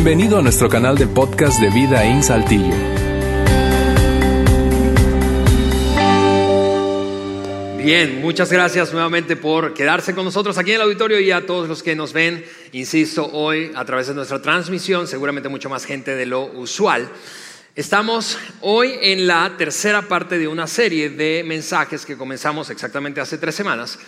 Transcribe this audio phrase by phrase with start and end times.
[0.00, 2.72] Bienvenido a nuestro canal de podcast de Vida en Saltillo.
[7.78, 11.68] Bien, muchas gracias nuevamente por quedarse con nosotros aquí en el auditorio y a todos
[11.68, 16.14] los que nos ven, insisto, hoy a través de nuestra transmisión, seguramente mucho más gente
[16.14, 17.10] de lo usual.
[17.74, 23.36] Estamos hoy en la tercera parte de una serie de mensajes que comenzamos exactamente hace
[23.36, 23.98] tres semanas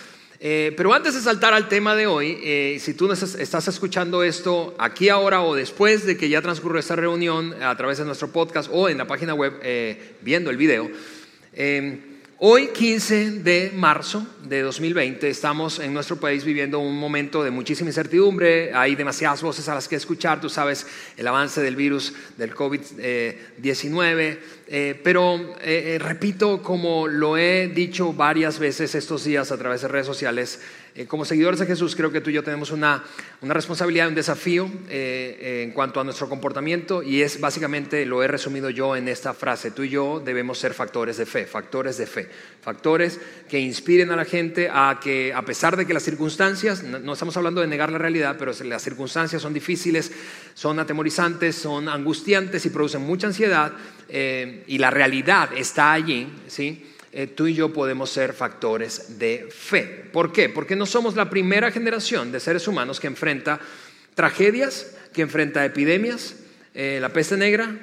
[0.42, 4.74] eh, pero antes de saltar al tema de hoy, eh, si tú estás escuchando esto
[4.78, 8.70] aquí ahora o después de que ya transcurrió esta reunión a través de nuestro podcast
[8.72, 10.90] o en la página web eh, viendo el video,
[12.42, 17.90] Hoy, 15 de marzo de 2020, estamos en nuestro país viviendo un momento de muchísima
[17.90, 18.72] incertidumbre.
[18.72, 20.40] Hay demasiadas voces a las que escuchar.
[20.40, 20.86] Tú sabes
[21.18, 24.38] el avance del virus del COVID-19.
[24.68, 29.82] Eh, pero eh, eh, repito, como lo he dicho varias veces estos días a través
[29.82, 30.62] de redes sociales,
[30.94, 33.04] eh, como seguidores de Jesús, creo que tú y yo tenemos una,
[33.42, 38.28] responsabilidad, un desafío eh, eh, en cuanto a nuestro comportamiento y es básicamente, lo he
[38.28, 42.06] resumido yo en esta frase, tú y yo debemos ser factores de fe, factores de
[42.06, 42.28] fe,
[42.60, 47.12] factores que inspiren a la gente a que a pesar de que las circunstancias, no,
[47.12, 50.10] estamos hablando de negar la realidad, pero las circunstancias son difíciles,
[50.54, 53.72] son atemorizantes, son angustiantes y producen mucha ansiedad
[54.08, 56.89] y la realidad está allí, ¿sí?
[57.12, 60.04] Eh, tú y yo podemos ser factores de fe.
[60.12, 60.48] ¿Por qué?
[60.48, 63.58] Porque no somos la primera generación de seres humanos que enfrenta
[64.14, 66.36] tragedias, que enfrenta epidemias,
[66.72, 67.74] eh, la peste negra,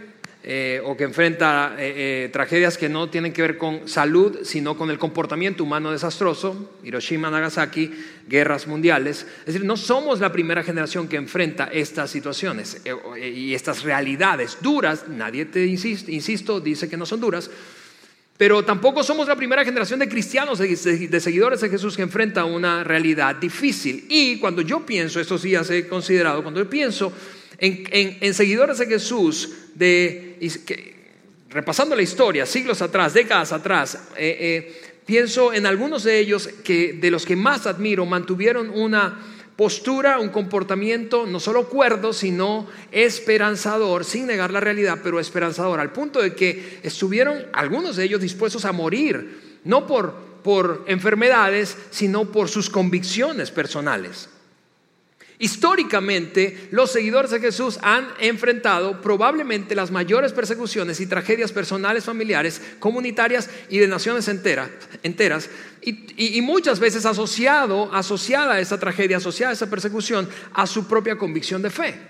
[0.49, 1.75] eh, o que enfrenta
[2.31, 7.29] tragedias que no tienen que ver con salud, sino con el comportamiento humano desastroso, Hiroshima,
[7.29, 7.91] Nagasaki,
[8.29, 9.27] guerras mundiales.
[9.39, 12.81] Es decir, no somos la primera generación que enfrenta estas situaciones
[13.21, 15.09] y estas realidades duras.
[15.09, 17.49] Nadie te, insisto, dice que no son duras,
[18.37, 22.83] pero tampoco somos la primera generación de cristianos, de, seguidores de Jesús que enfrenta una
[22.83, 24.05] realidad difícil.
[24.09, 27.11] Y cuando yo pienso, estos días he considerado, cuando yo pienso
[27.57, 30.37] en, seguidores de Jesús, de,
[31.49, 36.93] repasando la historia, siglos atrás, décadas atrás, eh, eh, pienso en algunos de ellos que
[36.93, 39.19] de los que más admiro mantuvieron una
[39.57, 45.91] postura, un comportamiento no solo cuerdo, sino esperanzador, sin negar la realidad, pero esperanzador, al
[45.91, 50.13] punto de que estuvieron algunos de ellos dispuestos a morir, no por,
[50.43, 54.29] por enfermedades, sino por sus convicciones personales.
[55.39, 62.59] Históricamente, los seguidores de Jesús han enfrentado probablemente las mayores persecuciones y tragedias personales, familiares,
[62.79, 65.49] comunitarias y de naciones enteras,
[65.83, 71.19] y, muchas veces asociado, asociada a esa tragedia, asociada a esa persecución, a su propia
[71.19, 72.01] convicción de fe.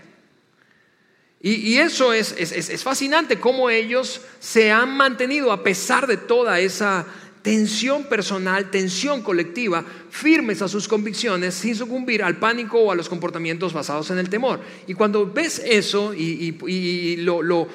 [1.42, 7.06] Y, eso es, es fascinante cómo ellos se han mantenido a pesar de toda esa
[7.42, 13.10] tensión personal, tensión colectiva, firmes a sus convicciones sin sucumbir al pánico o a los
[13.10, 14.60] comportamientos basados en el temor.
[14.88, 17.68] Y cuando ves eso y, lo,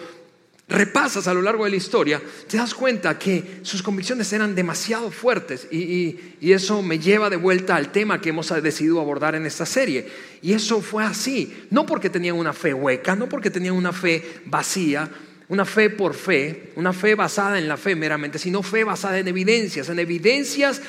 [0.69, 5.11] repasas a lo largo de la historia, te das cuenta que sus convicciones eran demasiado
[5.11, 9.47] fuertes y, y, eso me lleva de vuelta al tema que hemos decidido abordar en
[9.47, 10.07] esta serie.
[10.43, 14.41] Y eso fue así, no porque tenían una fe hueca, no porque tenían una fe
[14.47, 15.11] vacía,
[15.53, 19.29] una fe por fe, una fe basada en la fe meramente, sino fe basada en
[19.29, 20.81] evidencias, en evidencias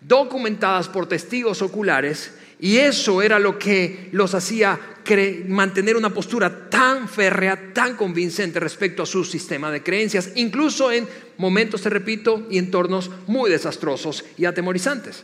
[0.00, 2.32] documentadas por testigos oculares.
[2.58, 4.76] Y eso era lo que los hacía
[5.46, 11.06] mantener una postura tan férrea, tan convincente respecto a su sistema de creencias, incluso en
[11.36, 15.22] momentos, te repito, y entornos muy desastrosos y atemorizantes.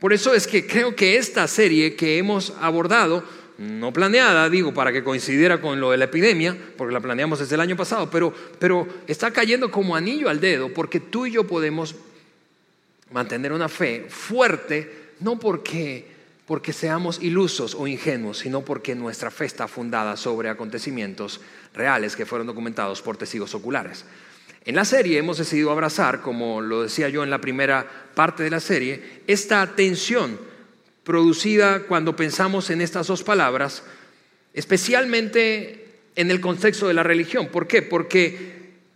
[0.00, 3.22] Por eso es que creo que esta serie que hemos abordado
[3.58, 7.56] no planeada, digo, para que coincidiera con lo de la epidemia, porque la planeamos desde
[7.56, 11.44] el año pasado, pero, pero está cayendo como anillo al dedo, porque tú y yo
[11.44, 11.96] podemos
[13.10, 16.06] mantener una fe fuerte, no porque,
[16.46, 21.40] porque seamos ilusos o ingenuos, sino porque nuestra fe está fundada sobre acontecimientos
[21.74, 24.04] reales que fueron documentados por testigos oculares.
[24.64, 28.50] En la serie hemos decidido abrazar, como lo decía yo en la primera parte de
[28.50, 30.38] la serie, esta tensión
[31.08, 33.82] producida cuando pensamos en estas dos palabras,
[34.52, 37.48] especialmente en el contexto de la religión.
[37.48, 37.80] ¿Por qué?
[37.80, 38.36] Porque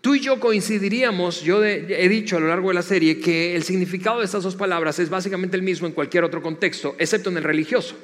[0.02, 3.62] tú y yo coincidiríamos, yo he dicho a lo largo de la serie, que el
[3.62, 7.38] significado de estas dos palabras es básicamente el mismo en cualquier otro contexto, excepto en
[7.38, 7.96] el religioso.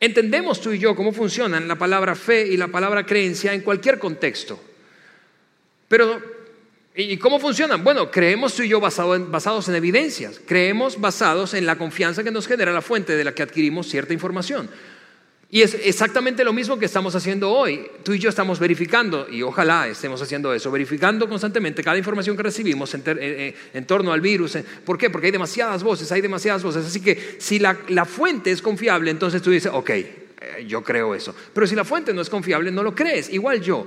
[0.00, 4.00] Entendemos tú y yo cómo funcionan la palabra fe y la palabra creencia en cualquier
[4.00, 4.60] contexto.
[5.86, 6.20] Pero
[6.94, 7.84] ¿Y cómo funcionan?
[7.84, 12.48] Bueno, creemos tú y yo basados en evidencias, creemos basados en la confianza que nos
[12.48, 14.68] genera la fuente de la que adquirimos cierta información.
[15.52, 17.84] Y es exactamente lo mismo que estamos haciendo hoy.
[18.04, 22.42] Tú y yo estamos verificando, y ojalá estemos haciendo eso, verificando constantemente cada información que
[22.44, 24.58] recibimos en, eh, eh, torno al virus.
[24.84, 25.10] ¿Por qué?
[25.10, 26.86] Porque hay demasiadas voces, hay demasiadas voces.
[26.86, 30.06] Así que si la, la fuente es confiable, entonces tú dices, ok, eh,
[30.68, 31.34] yo creo eso.
[31.52, 33.28] Pero si la fuente no es confiable, no lo crees.
[33.30, 33.86] Igual yo.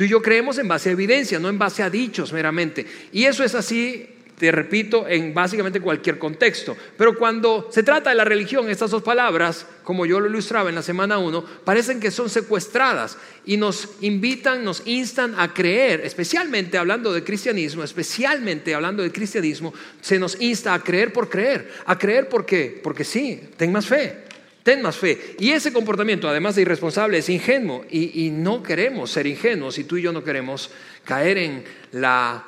[0.00, 2.86] Tú y yo creemos en base a evidencia, no en base a dichos meramente.
[3.12, 4.08] Y eso es así
[4.38, 6.74] te repito, en básicamente cualquier contexto.
[6.96, 10.76] Pero cuando se trata de la religión, estas dos palabras, como yo lo ilustraba en
[10.76, 16.78] la semana 1, parecen que son secuestradas y nos invitan, nos instan a creer, especialmente
[16.78, 21.70] hablando de cristianismo, especialmente hablando de cristianismo, se nos insta a creer por creer.
[21.84, 22.80] ¿A creer por qué?
[22.82, 24.29] Porque sí, ten más fe.
[24.62, 25.36] Ten más fe.
[25.38, 27.84] Y ese comportamiento, además de irresponsable, es ingenuo.
[27.90, 30.70] Y, y no queremos ser ingenuos y tú y yo no queremos
[31.04, 32.44] caer en la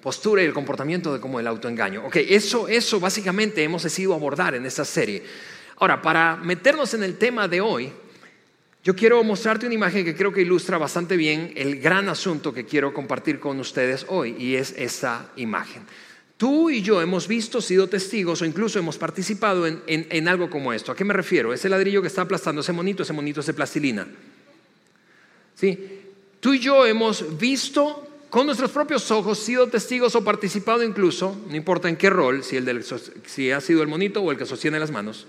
[0.00, 2.06] postura y el comportamiento de como el autoengaño.
[2.06, 5.22] Ok, eso, eso básicamente hemos decidido abordar en esta serie.
[5.76, 7.92] Ahora, para meternos en el tema de hoy,
[8.82, 12.64] yo quiero mostrarte una imagen que creo que ilustra bastante bien el gran asunto que
[12.64, 15.82] quiero compartir con ustedes hoy, y es esta imagen.
[16.40, 20.72] Tú y yo hemos visto, sido testigos o incluso hemos participado en, en algo como
[20.72, 20.90] esto.
[20.90, 21.52] ¿A qué me refiero?
[21.52, 24.08] Ese ladrillo que está aplastando, ese monito, ese monito es de plastilina.
[25.54, 26.00] ¿Sí?
[26.40, 31.56] Tú y yo hemos visto con nuestros propios ojos sido testigos o participado incluso, no
[31.56, 32.84] importa en qué rol, si, el
[33.26, 35.26] si ha sido el monito o el que sostiene las manos.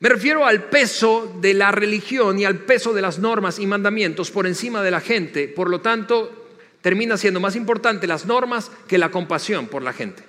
[0.00, 4.30] Me refiero al peso de la religión y al peso de las normas y mandamientos
[4.30, 5.48] por encima de la gente.
[5.48, 6.47] Por lo tanto,
[6.80, 10.22] termina siendo más importante las normas que la compasión por la gente.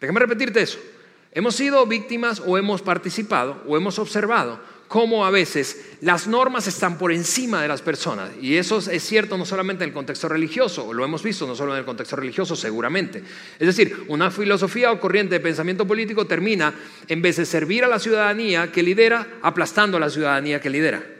[0.00, 0.78] Déjame repetirte eso.
[1.32, 4.58] Hemos sido víctimas o hemos participado o hemos observado
[4.88, 8.30] cómo a veces las normas están por encima de las personas.
[8.40, 11.72] Y eso es cierto no solamente en el contexto religioso, lo hemos visto no solo
[11.72, 13.22] en el contexto religioso, seguramente.
[13.58, 16.72] Es decir, una filosofía o corriente de pensamiento político termina,
[17.08, 21.15] en vez de servir a la ciudadanía que lidera, aplastando a la ciudadanía que lidera.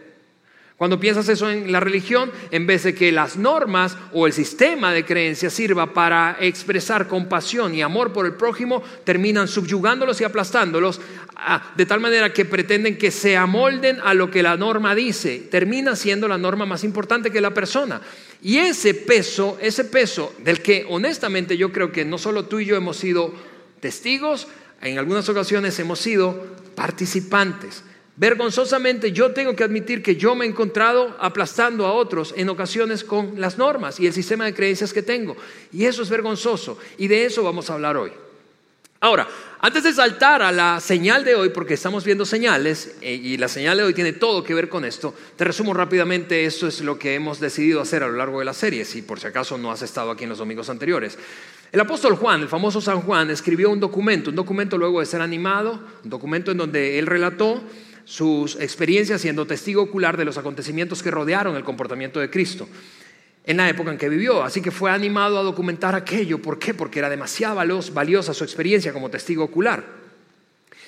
[0.76, 4.93] Cuando piensas eso en la religión, en vez de que las normas o el sistema
[4.93, 11.00] de creencias sirva para expresar compasión y amor por el prójimo, terminan subyugándolos y aplastándolos
[11.34, 15.49] ah, de tal manera que pretenden que se amolden a lo que la norma dice.
[15.50, 18.02] Termina siendo la norma más importante que la persona.
[18.43, 22.67] Y ese peso, ese peso del que honestamente yo creo que no solo tú y
[22.67, 23.32] yo hemos sido
[23.81, 24.46] testigos,
[24.82, 27.82] en algunas ocasiones hemos sido participantes.
[28.17, 33.05] Vergonzosamente yo tengo que admitir que yo me he encontrado aplastando a otros en ocasiones
[33.05, 35.37] con las normas y el sistema de creencias que tengo.
[35.71, 36.79] Y eso es vergonzoso.
[36.97, 38.11] Y de eso vamos a hablar hoy.
[39.01, 39.29] Ahora,
[39.61, 43.49] antes de saltar a la señal de hoy, porque estamos viendo señales, eh, y la
[43.49, 46.99] señal de hoy tiene todo que ver con esto, te resumo rápidamente, esto es lo
[46.99, 49.71] que hemos decidido hacer a lo largo de la serie, si por si acaso no
[49.71, 51.19] has estado aquí en los domingos anteriores.
[51.71, 55.21] El apóstol Juan, el famoso San Juan, escribió un documento, un documento luego de ser
[55.21, 57.63] animado, un documento en donde él relató
[58.06, 62.67] sus experiencias siendo testigo ocular de los acontecimientos que rodearon el comportamiento de Cristo
[63.44, 64.43] en la época en que vivió.
[64.44, 66.41] Así que fue animado a documentar aquello.
[66.41, 66.73] ¿Por qué?
[66.73, 67.56] Porque era demasiado
[67.93, 70.06] valiosa su experiencia como testigo ocular.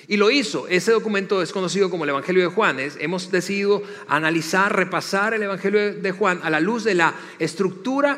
[0.07, 0.67] Y lo hizo.
[0.67, 2.77] Ese documento es conocido como el Evangelio de Juan.
[2.79, 8.17] hemos decidido analizar, repasar el Evangelio de Juan a la luz de la estructura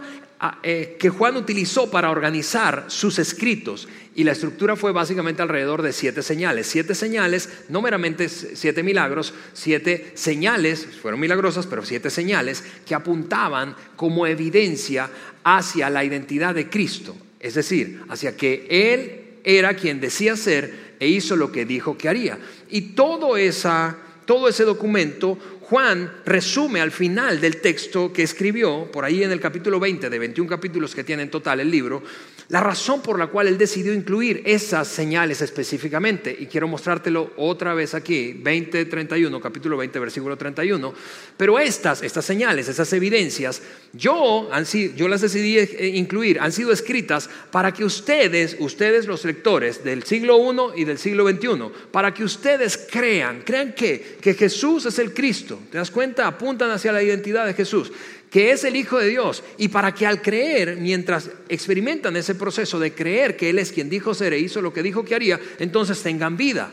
[0.64, 3.88] eh, que Juan utilizó para organizar sus escritos.
[4.16, 6.66] Y la estructura fue básicamente alrededor de siete señales.
[6.66, 13.76] Siete señales, no meramente siete milagros, siete señales, fueron milagrosas, pero siete señales que apuntaban
[13.96, 15.10] como evidencia
[15.44, 17.16] hacia la identidad de Cristo.
[17.40, 22.10] Es decir, hacia que Él era quien decía ser e hizo lo que dijo que
[22.10, 22.40] haría.
[22.70, 29.06] Y todo, esa, todo ese documento Juan resume al final del texto que escribió, por
[29.06, 32.04] ahí en el capítulo 20, de 21 capítulos que tiene en total el libro,
[32.52, 36.36] la razón por la cual él decidió incluir esas señales específicamente.
[36.38, 40.94] Y quiero mostrártelo otra vez aquí, 20, 31, capítulo 20, versículo 31.
[41.38, 43.62] Pero estas, estas señales, esas evidencias,
[43.94, 44.50] yo,
[44.96, 50.04] yo las decidí eh, incluir, han sido escritas para que ustedes, ustedes los lectores del
[50.04, 55.00] siglo I y del siglo XXI, para que ustedes crean, crean que, que Jesús es
[55.00, 55.32] el Cristo
[55.72, 56.28] ¿Te das cuenta?
[56.28, 57.92] Apuntan hacia la identidad de Jesús,
[58.32, 59.44] que es el Hijo de Dios.
[59.58, 63.90] Y para que al creer, mientras experimentan ese proceso de creer que Él es quien
[63.90, 66.72] dijo ser e hizo lo que dijo que haría, entonces tengan vida.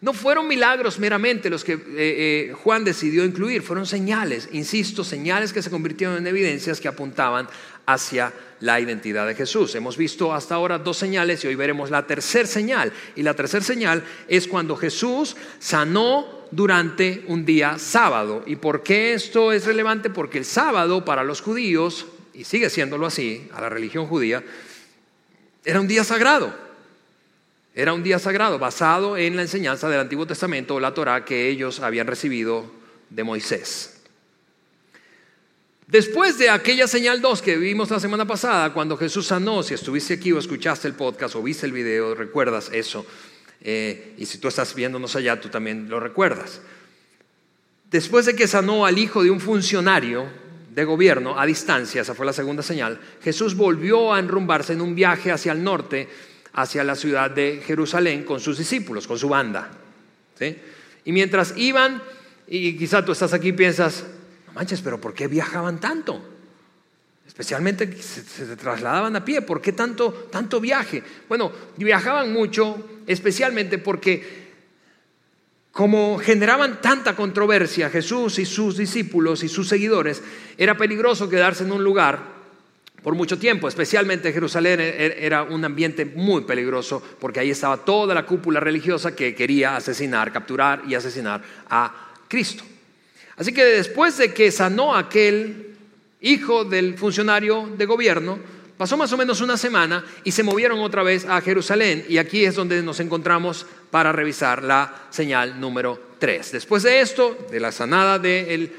[0.00, 5.52] No fueron milagros meramente los que eh, eh, Juan decidió incluir, fueron señales, insisto, señales
[5.52, 7.48] que se convirtieron en evidencias que apuntaban
[7.84, 9.74] hacia la identidad de Jesús.
[9.74, 12.92] Hemos visto hasta ahora dos señales y hoy veremos la tercera señal.
[13.16, 18.42] Y la tercera señal es cuando Jesús sanó durante un día sábado.
[18.46, 20.10] ¿Y por qué esto es relevante?
[20.10, 24.42] Porque el sábado para los judíos, y sigue siéndolo así, a la religión judía,
[25.64, 26.54] era un día sagrado.
[27.74, 31.48] Era un día sagrado basado en la enseñanza del Antiguo Testamento o la Torah que
[31.48, 32.64] ellos habían recibido
[33.10, 33.94] de Moisés.
[35.86, 40.14] Después de aquella señal 2 que vimos la semana pasada, cuando Jesús sanó, si estuviste
[40.14, 43.06] aquí o escuchaste el podcast o viste el video, recuerdas eso,
[43.60, 46.60] Eh, y si tú estás viéndonos allá, tú también lo recuerdas.
[47.90, 50.26] Después de que sanó al hijo de un funcionario
[50.74, 54.94] de gobierno a distancia, esa fue la segunda señal, Jesús volvió a enrumbarse en un
[54.94, 56.08] viaje hacia el norte,
[56.52, 59.70] hacia la ciudad de Jerusalén, con sus discípulos, con su banda.
[61.04, 62.02] Y mientras iban,
[62.46, 64.04] y quizá tú estás aquí y piensas,
[64.46, 66.37] no manches, pero ¿por qué viajaban tanto?
[67.38, 69.42] Especialmente se, trasladaban a pie.
[69.42, 71.04] ¿Por qué tanto, tanto viaje?
[71.28, 74.48] Bueno, viajaban mucho, especialmente porque
[75.70, 80.20] como generaban tanta controversia Jesús y sus discípulos y sus seguidores,
[80.56, 82.18] era peligroso quedarse en un lugar
[83.04, 87.76] por mucho tiempo, especialmente Jerusalén e-, e-, era un ambiente muy peligroso porque ahí estaba
[87.76, 91.40] toda la cúpula religiosa que quería asesinar, capturar y asesinar
[91.70, 92.64] a Cristo.
[93.36, 95.67] Así que después de que sanó aquel
[96.20, 98.38] hijo del funcionario de gobierno,
[98.78, 102.44] Pasó más o menos una semana y se movieron otra vez a Jerusalén y aquí
[102.44, 106.52] es donde nos encontramos para revisar la señal número 3.
[106.52, 108.70] Después de esto, de la sanada del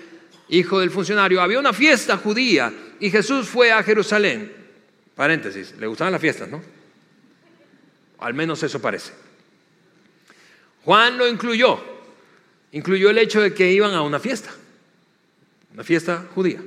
[0.48, 4.54] hijo del funcionario, había una fiesta judía y Jesús fue a Jerusalén.
[5.16, 6.62] Paréntesis, le gustaban las fiestas, ¿no?
[8.20, 9.12] Al menos eso parece.
[10.86, 11.78] Juan lo incluyó,
[12.72, 14.50] incluyó el hecho de que iban a una fiesta,
[15.74, 16.62] una fiesta judía.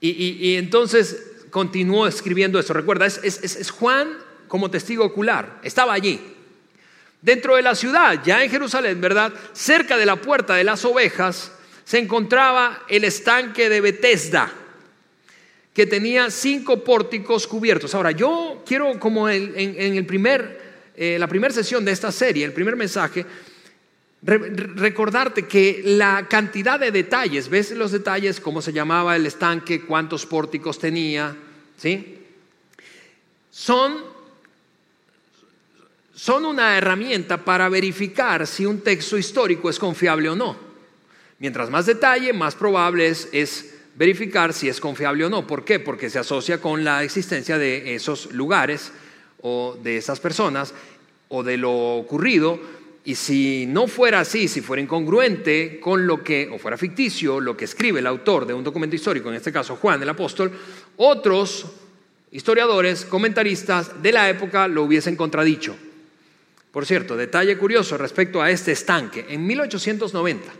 [0.00, 2.72] Y, entonces continuó escribiendo eso.
[2.72, 4.16] Recuerda, es, Juan
[4.48, 6.20] como testigo ocular, estaba allí.
[7.22, 9.32] Dentro de la ciudad, ya en Jerusalén, ¿verdad?
[9.52, 11.52] Cerca de la puerta de las ovejas,
[11.84, 14.52] se encontraba el estanque de Bethesda,
[15.74, 17.94] que tenía cinco pórticos cubiertos.
[17.94, 20.60] Ahora, yo quiero, como en, el primer,
[20.96, 23.26] eh, la primera sesión de esta serie, el primer mensaje,
[24.22, 30.26] recordarte que la cantidad de detalles, ves los detalles, cómo se llamaba el estanque, cuántos
[30.26, 31.34] pórticos tenía,
[31.76, 32.18] ¿sí?
[33.50, 33.96] Son,
[36.14, 40.56] son una herramienta para verificar si un texto histórico es confiable o no.
[41.38, 45.46] Mientras más detalle, más probable es, es verificar si es confiable o no.
[45.46, 45.80] ¿Por qué?
[45.80, 48.92] Porque se asocia con la existencia de esos lugares
[49.40, 50.74] o de esas personas
[51.28, 52.60] o de lo ocurrido
[53.04, 57.56] y si no fuera así, si fuera incongruente con lo que, o fuera ficticio, lo
[57.56, 60.52] que escribe el autor de un documento histórico, en este caso Juan el apóstol,
[60.96, 61.66] otros
[62.30, 65.76] historiadores, comentaristas de la época lo hubiesen contradicho.
[66.70, 69.26] Por cierto, detalle curioso respecto a este estanque.
[69.28, 70.52] En 1890,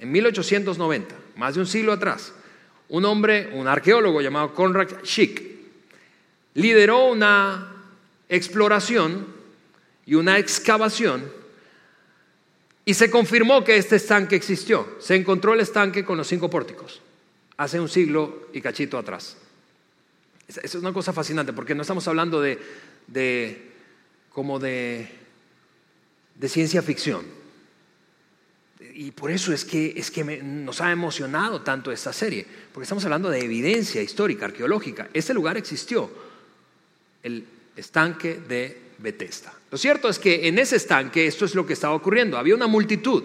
[0.00, 2.32] en 1890, más de un siglo atrás,
[2.90, 5.42] un hombre, un arqueólogo llamado Conrad Schick,
[6.54, 7.72] lideró una
[8.28, 9.26] exploración
[10.06, 11.37] y una excavación
[12.88, 14.96] y se confirmó que este estanque existió.
[14.98, 17.02] Se encontró el estanque con los cinco pórticos
[17.58, 19.36] hace un siglo y cachito atrás.
[20.46, 22.58] Es una cosa fascinante porque no estamos hablando de,
[24.32, 25.06] como de,
[26.34, 27.26] de, ciencia ficción.
[28.94, 33.04] Y por eso es que, es que nos ha emocionado tanto esta serie, porque estamos
[33.04, 35.10] hablando de evidencia histórica, arqueológica.
[35.12, 36.10] Este lugar existió,
[37.22, 37.44] el
[37.76, 39.52] estanque de Bethesda.
[39.70, 42.36] Lo cierto es que en ese estanque esto es lo que estaba ocurriendo.
[42.36, 43.22] Había una multitud,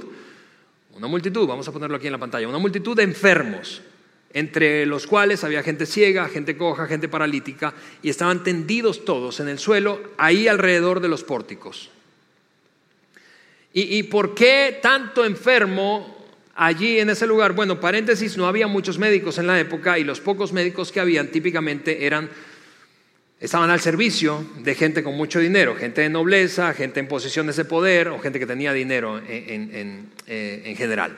[0.95, 3.81] una multitud, vamos a ponerlo aquí en la pantalla, una multitud de enfermos,
[4.31, 9.47] entre los cuales había gente ciega, gente coja, gente paralítica, y estaban tendidos todos en
[9.47, 11.89] el suelo, ahí alrededor de los pórticos.
[13.73, 16.15] ¿Y, y por qué tanto enfermo
[16.55, 17.53] allí en ese lugar?
[17.53, 21.29] Bueno, paréntesis, no había muchos médicos en la época y los pocos médicos que habían
[21.29, 22.29] típicamente eran
[23.43, 27.65] estaban al servicio de gente con mucho dinero, gente de nobleza, gente en posiciones de
[27.65, 31.17] poder o gente que tenía dinero en, eh, general.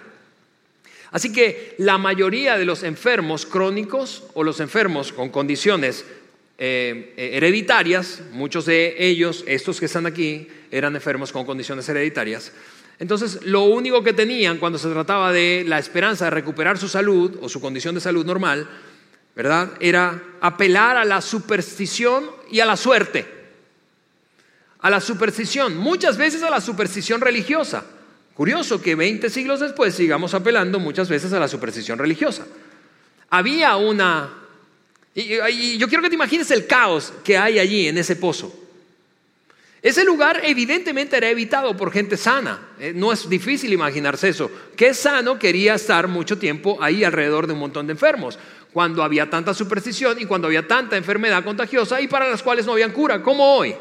[1.11, 6.03] Así que la mayoría de los enfermos crónicos o los enfermos con condiciones
[6.57, 12.51] eh, hereditarias, muchos de ellos, estos que están aquí, eran enfermos con condiciones hereditarias.
[12.97, 17.37] Entonces, lo único que tenían cuando se trataba de la esperanza de recuperar su salud
[17.39, 18.67] o su condición de salud normal
[19.35, 19.73] ¿verdad?
[19.79, 23.25] Era apelar a la superstición y a la suerte.
[24.79, 27.83] A la superstición, muchas veces a la superstición religiosa.
[28.33, 32.45] Curioso que 20 siglos después sigamos apelando muchas veces a la superstición religiosa.
[33.29, 34.41] Había una...
[35.13, 38.53] Y, yo quiero que te imagines el caos que hay allí en ese pozo.
[39.81, 42.59] Ese lugar evidentemente era evitado por gente sana.
[42.79, 44.51] Eh, no es difícil imaginarse eso.
[44.75, 48.37] ¿Qué sano quería estar mucho tiempo ahí alrededor de un montón de enfermos?
[48.75, 52.73] cuando había tanta superstición y cuando había tanta enfermedad contagiosa y para las cuales no
[52.73, 53.73] había cura, como hoy.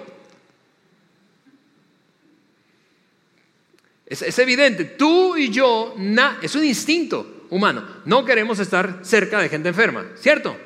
[4.06, 5.96] Es, evidente, tú y yo,
[6.40, 10.56] es un instinto humano, no queremos estar cerca de gente enferma, ¿cierto?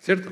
[0.00, 0.30] ¿Cierto?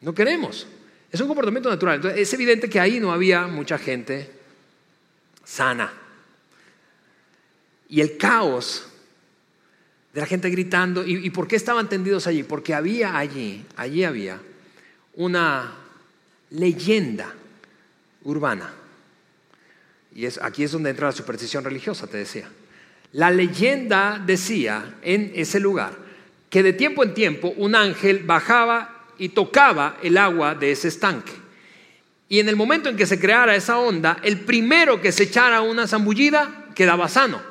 [0.00, 0.66] No queremos.
[1.12, 1.96] Es un comportamiento natural.
[1.96, 4.39] Entonces, es evidente que ahí no había mucha gente
[5.50, 5.92] sana.
[7.88, 8.86] Y el caos
[10.14, 11.04] de la gente gritando.
[11.04, 12.44] ¿Y, por qué estaban tendidos allí?
[12.44, 14.40] Porque había allí, allí había
[15.14, 15.72] una
[16.50, 17.34] leyenda
[18.22, 18.72] urbana.
[20.14, 22.48] Y es, aquí es donde entra la superstición religiosa, te decía.
[23.12, 25.96] La leyenda decía en ese lugar
[26.48, 31.39] que de tiempo en tiempo un ángel bajaba y tocaba el agua de ese estanque.
[32.30, 35.62] Y en el momento en que se creara esa onda, el primero que se echara
[35.62, 37.42] una zambullida quedaba sano.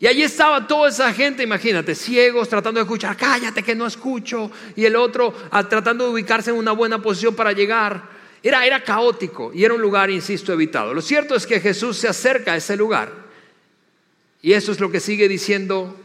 [0.00, 4.50] Y allí estaba toda esa gente, imagínate, ciegos tratando de escuchar, cállate que no escucho,
[4.74, 5.32] y el otro
[5.70, 8.10] tratando de ubicarse en una buena posición para llegar.
[8.42, 10.92] Era, era caótico y era un lugar, insisto, evitado.
[10.92, 13.12] Lo cierto es que Jesús se acerca a ese lugar.
[14.42, 15.96] Y eso es lo que sigue diciendo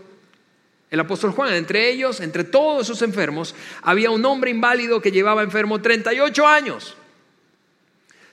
[0.91, 1.53] el apóstol Juan.
[1.53, 6.95] Entre ellos, entre todos esos enfermos, había un hombre inválido que llevaba enfermo 38 años.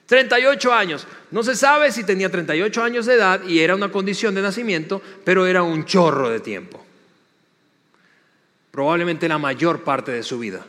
[0.07, 1.07] 38 años.
[1.31, 5.01] No se sabe si tenía 38 años de edad y era una condición de nacimiento,
[5.23, 6.83] pero era un chorro de tiempo.
[8.71, 10.65] Probablemente la mayor parte de su vida,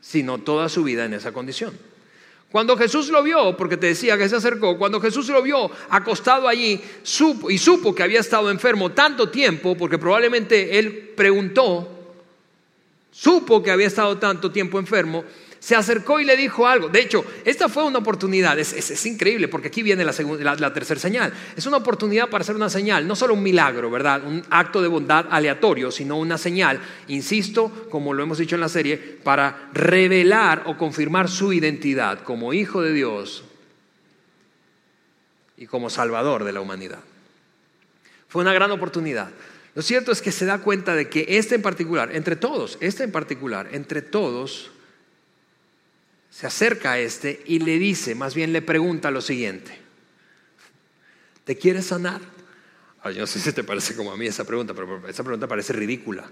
[0.00, 1.78] si no toda su vida en esa condición.
[2.54, 6.46] Cuando Jesús lo vio, porque te decía que se acercó, cuando Jesús lo vio acostado
[6.46, 11.88] allí supo, y supo que había estado enfermo tanto tiempo, porque probablemente él preguntó,
[13.10, 15.24] supo que había estado tanto tiempo enfermo,
[15.64, 16.90] se acercó y le dijo algo.
[16.90, 21.32] De hecho, esta fue una oportunidad, es, increíble porque aquí viene la, la, tercera señal.
[21.56, 24.26] Es una oportunidad para hacer una señal, no solo un milagro, ¿verdad?
[24.26, 28.68] Un acto de bondad aleatorio, sino una señal, insisto, como lo hemos dicho en la
[28.68, 33.44] serie, para revelar o confirmar su identidad como hijo de Dios
[35.56, 37.00] y como salvador de la humanidad.
[38.28, 39.30] Fue una gran oportunidad.
[39.74, 43.02] Lo cierto es que se da cuenta de que este en particular, entre todos, este
[43.04, 44.73] en particular, entre todos,
[46.34, 49.78] se acerca a este y le dice, más bien le pregunta lo siguiente,
[51.44, 52.20] ¿te quieres sanar?
[53.04, 55.74] yo no sé si te parece como a mí esa pregunta, pero esa pregunta parece
[55.74, 56.28] ridícula.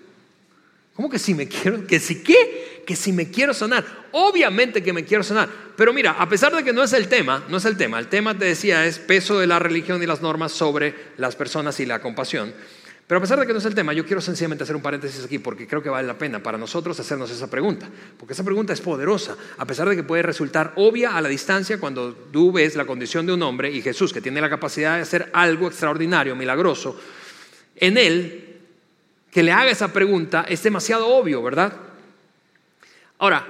[0.97, 1.87] ¿Cómo que si me quiero?
[1.87, 2.83] ¿Que si qué?
[2.87, 3.85] Que si me quiero sanar.
[4.13, 5.49] Obviamente que me quiero sanar.
[5.77, 8.09] Pero mira, a pesar de que no es el tema, no es el tema, el
[8.09, 11.87] tema te decía es peso de la religión y las normas sobre las personas y
[11.87, 12.55] la compasión.
[13.07, 15.25] Pero a pesar de que no es el tema, yo quiero sencillamente hacer un paréntesis
[15.25, 18.73] aquí porque creo que vale la pena para nosotros hacernos esa pregunta, porque esa pregunta
[18.73, 22.77] es poderosa, a pesar de que puede resultar obvia a la distancia cuando tú ves
[22.77, 26.37] la condición de un hombre y Jesús, que tiene la capacidad de hacer algo extraordinario,
[26.37, 26.99] milagroso,
[27.77, 28.61] en él,
[29.31, 31.73] que le haga esa pregunta es demasiado obvio, ¿verdad?
[33.19, 33.47] Ahora,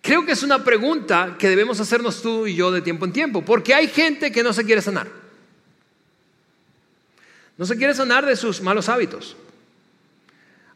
[0.00, 3.44] creo que es una pregunta que debemos hacernos tú y yo de tiempo en tiempo,
[3.44, 5.17] porque hay gente que no se quiere sanar.
[7.58, 9.36] No se quiere sanar de sus malos hábitos.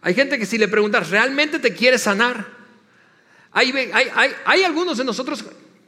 [0.02, 2.44] Hay gente que si le preguntas, ¿realmente te quieres sanar?
[3.52, 3.72] Hay,
[4.44, 5.44] hay, algunos de nosotros,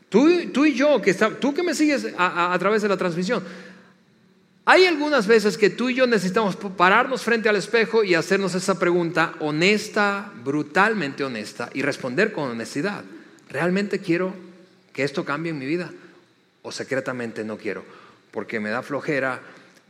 [0.09, 3.43] tú, tú, y yo, que tú que me sigues a, a través de la transmisión,
[4.67, 8.79] hay algunas veces que tú y yo necesitamos pararnos frente al espejo y hacernos esa
[8.79, 13.05] pregunta honesta, brutalmente honesta, y responder con honestidad.
[13.51, 14.35] ¿Realmente quiero
[14.93, 15.91] que esto cambie en mi vida?
[16.63, 17.85] ¿O secretamente no quiero?
[18.31, 19.43] Porque me da flojera,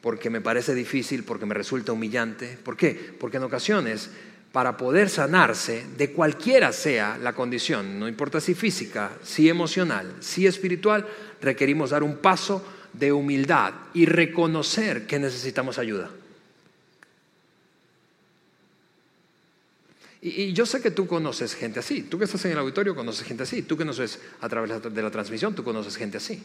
[0.05, 2.59] porque me parece difícil, porque me resulta humillante.
[2.63, 3.15] ¿Por qué?
[3.19, 4.11] Porque en ocasiones,
[4.53, 10.47] para poder sanarse, de cualquiera sea la condición, no importa si física, si emocional, si
[10.47, 11.07] espiritual,
[11.41, 12.63] requerimos dar un paso
[12.93, 16.11] de humildad y reconocer que necesitamos ayuda.
[20.21, 22.03] Y, yo sé que tú conoces gente así.
[22.03, 23.63] Tú que estás en el auditorio conoces gente así.
[23.63, 26.43] Tú que nos ves a través de la transmisión, tú conoces gente así.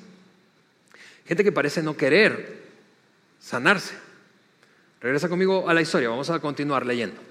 [1.26, 2.69] Gente que parece no querer
[3.40, 3.94] sanarse.
[5.02, 7.22] Regresa conmigo a la historia, vamos a continuar leyendo.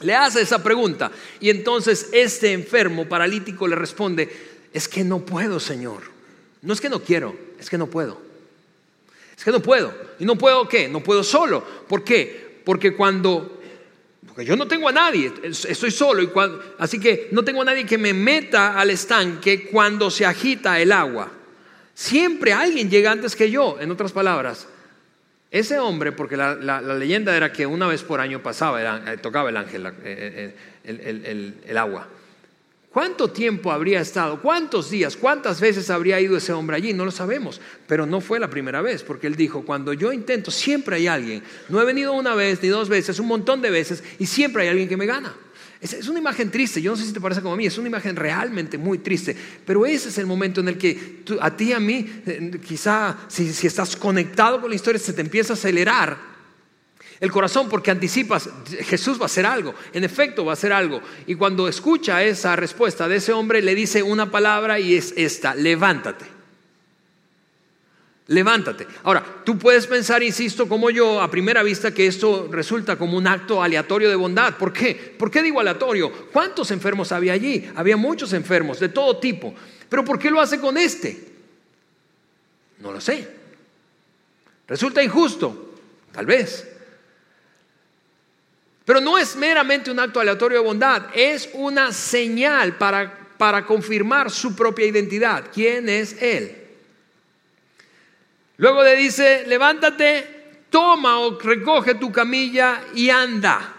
[0.00, 4.28] Le hace esa pregunta y entonces este enfermo paralítico le responde,
[4.72, 6.02] es que no puedo, Señor.
[6.62, 8.20] No es que no quiero, es que no puedo.
[9.36, 9.94] Es que no puedo.
[10.18, 10.88] ¿Y no puedo qué?
[10.88, 11.62] No puedo solo.
[11.88, 12.60] ¿Por qué?
[12.64, 13.60] Porque cuando...
[14.26, 16.22] Porque yo no tengo a nadie, estoy solo.
[16.22, 16.30] Y
[16.78, 20.92] así que no tengo a nadie que me meta al estanque cuando se agita el
[20.92, 21.30] agua.
[21.94, 24.66] Siempre alguien llega antes que yo, en otras palabras.
[25.50, 29.56] Ese hombre, porque la, leyenda era que una vez por año pasaba, eh, tocaba el
[29.56, 30.54] ángel, eh,
[30.84, 32.08] eh, el, agua.
[32.90, 34.40] ¿Cuánto tiempo habría estado?
[34.40, 35.16] ¿Cuántos días?
[35.16, 36.94] ¿Cuántas veces habría ido ese hombre allí?
[36.94, 40.50] No lo sabemos, pero no fue la primera vez, porque él dijo, cuando yo intento,
[40.50, 41.42] siempre hay alguien.
[41.68, 44.70] No he venido una vez ni dos veces, un montón de veces, y siempre hay
[44.70, 45.34] alguien que me gana.
[45.80, 47.88] Es, una imagen triste, yo no sé si te parece como a mí, es una
[47.88, 51.80] imagen realmente muy triste, pero ese es el momento en el que a ti a
[51.80, 56.36] mí, eh, quizá si, si estás conectado con la historia, se te empieza a acelerar
[57.18, 58.48] El corazón porque anticipas,
[58.84, 61.00] Jesús va a hacer algo, en efecto va a hacer algo.
[61.26, 65.54] Y cuando escucha esa respuesta de ese hombre, le dice una palabra y es esta,
[65.54, 66.35] levántate.
[68.28, 68.88] Levántate.
[69.04, 73.26] Ahora, tú puedes pensar, insisto, como yo, a primera vista, que esto resulta como un
[73.26, 74.56] acto aleatorio de bondad.
[74.56, 75.14] ¿Por qué?
[75.16, 76.10] ¿Por qué digo aleatorio?
[76.32, 77.70] ¿Cuántos enfermos había allí?
[77.76, 79.54] Había muchos enfermos, de todo tipo.
[79.88, 81.24] Pero ¿por qué lo hace con este?
[82.80, 83.28] No lo sé.
[84.66, 85.74] ¿Resulta injusto?
[86.10, 86.66] Tal vez.
[88.84, 94.32] Pero no es meramente un acto aleatorio de bondad, es una señal para, para confirmar
[94.32, 95.44] su propia identidad.
[95.52, 96.65] ¿Quién es Él?
[98.58, 103.74] Luego le dice, levántate, toma o recoge tu camilla y anda.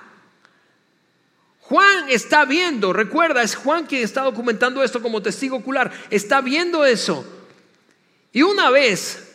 [1.61, 6.85] Juan está viendo, recuerda, es Juan quien está documentando esto como testigo ocular, está viendo
[6.85, 7.25] eso.
[8.31, 9.27] Y una vez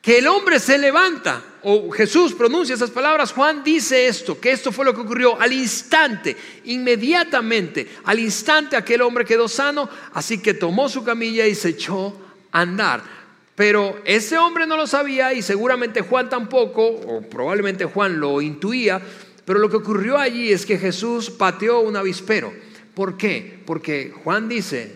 [0.00, 4.72] que el hombre se levanta, o Jesús pronuncia esas palabras, Juan dice esto, que esto
[4.72, 10.54] fue lo que ocurrió al instante, inmediatamente, al instante aquel hombre quedó sano, así que
[10.54, 13.21] tomó su camilla y se echó a andar.
[13.54, 19.00] Pero ese hombre no lo sabía y seguramente Juan tampoco, o probablemente Juan lo intuía,
[19.44, 22.52] pero lo que ocurrió allí es que Jesús pateó un avispero.
[22.94, 23.60] ¿Por qué?
[23.66, 24.92] Porque Juan dice,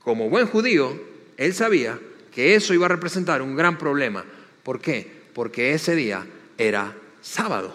[0.00, 0.98] como buen judío,
[1.36, 1.98] él sabía
[2.34, 4.24] que eso iba a representar un gran problema.
[4.62, 5.10] ¿Por qué?
[5.32, 6.26] Porque ese día
[6.58, 7.74] era sábado,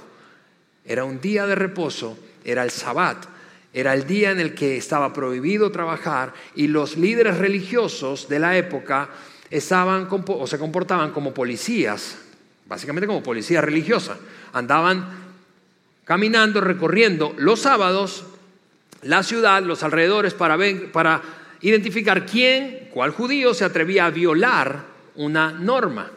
[0.85, 3.25] era un día de reposo, era el sabbat,
[3.73, 8.57] era el día en el que estaba prohibido trabajar y los líderes religiosos de la
[8.57, 9.09] época
[9.51, 12.17] estaban o se comportaban como policías,
[12.65, 14.17] básicamente como policía religiosa.
[14.53, 15.05] Andaban
[16.05, 18.25] caminando, recorriendo los sábados
[19.03, 20.57] la ciudad, los alrededores, para,
[20.91, 21.21] para
[21.61, 24.85] identificar quién, cuál judío se atrevía a violar
[25.15, 26.11] una norma.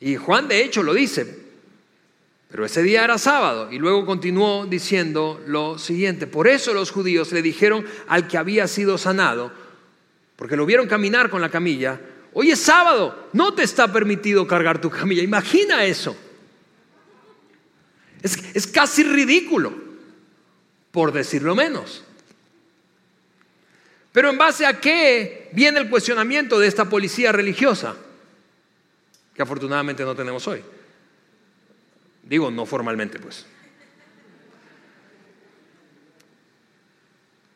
[0.00, 1.46] Y Juan de hecho lo dice,
[2.50, 7.32] pero ese día era sábado y luego continuó diciendo lo siguiente, por eso los judíos
[7.32, 9.52] le dijeron al que había sido sanado,
[10.36, 11.98] porque lo vieron caminar con la camilla.
[12.34, 15.22] Hoy es sábado, no te está permitido cargar tu camilla.
[15.22, 16.14] Imagina eso.
[18.22, 19.72] Es, es casi ridículo,
[20.90, 22.04] por decirlo menos.
[24.12, 27.96] Pero en base a qué viene el cuestionamiento de esta policía religiosa,
[29.34, 30.62] que afortunadamente no tenemos hoy.
[32.22, 33.46] Digo, no formalmente, pues.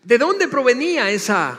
[0.03, 1.59] ¿De dónde provenía esa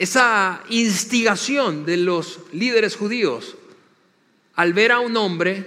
[0.00, 3.54] esa instigación de los líderes judíos
[4.54, 5.62] al ver a un hombre,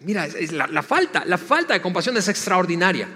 [0.00, 3.08] mira, la, falta, la falta de compasión es extraordinaria.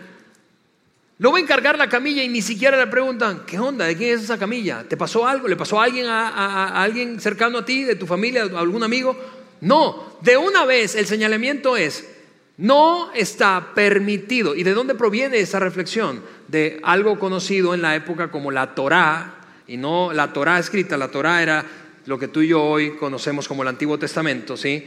[1.18, 3.84] Lo ven cargar la camilla y ni siquiera le preguntan, ¿qué onda?
[3.84, 4.84] ¿De quién es esa camilla?
[4.88, 5.48] ¿Te pasó algo?
[5.48, 9.18] ¿Le pasó a alguien, a, alguien cercano a ti, de tu familia, a algún amigo?
[9.60, 12.08] No, de una vez el señalamiento es,
[12.56, 14.54] no está permitido.
[14.54, 16.22] ¿Y de dónde proviene esa reflexión?
[16.48, 19.35] De algo conocido en la época como la Torá,
[19.68, 20.96] y no la Torá escrita.
[20.96, 21.64] La Torá era
[22.06, 24.84] lo que tú y yo hoy conocemos como el Antiguo Testamento, ¿sí?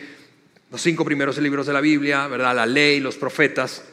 [0.72, 2.56] Los cinco primeros libros de la Biblia, ¿verdad?
[2.56, 3.84] La ley, los profetas.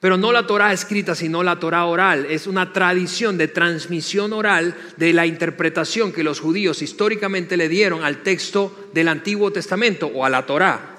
[0.00, 2.26] Pero no la Torá escrita, sino la Torá oral.
[2.28, 8.04] Es una tradición de transmisión oral de la interpretación que los judíos históricamente le dieron
[8.04, 10.96] al texto del Antiguo Testamento o a la Torá.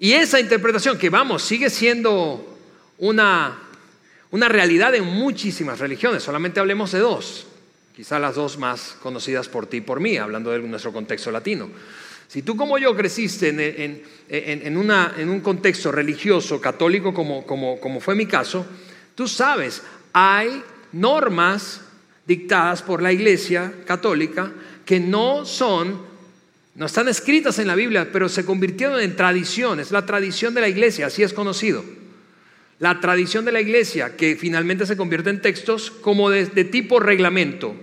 [0.00, 2.58] Y esa interpretación, que vamos, sigue siendo
[2.98, 3.61] una
[4.32, 7.46] una realidad en muchísimas religiones, solamente hablemos de dos,
[7.94, 11.68] quizá las dos más conocidas por ti y por mí, hablando de nuestro contexto latino.
[12.28, 18.64] Si tú como yo creciste en, un contexto religioso, católico, como, como fue mi caso,
[19.14, 19.82] tú sabes,
[20.14, 21.82] hay normas
[22.26, 24.50] dictadas por la Iglesia católica
[24.86, 26.00] que no son,
[26.74, 30.68] no están escritas en la Biblia, pero se convirtieron en tradiciones, la tradición de la
[30.68, 31.84] Iglesia, así es conocido
[32.82, 37.76] la tradición de la iglesia, que finalmente se convierte en textos como de, tipo reglamento,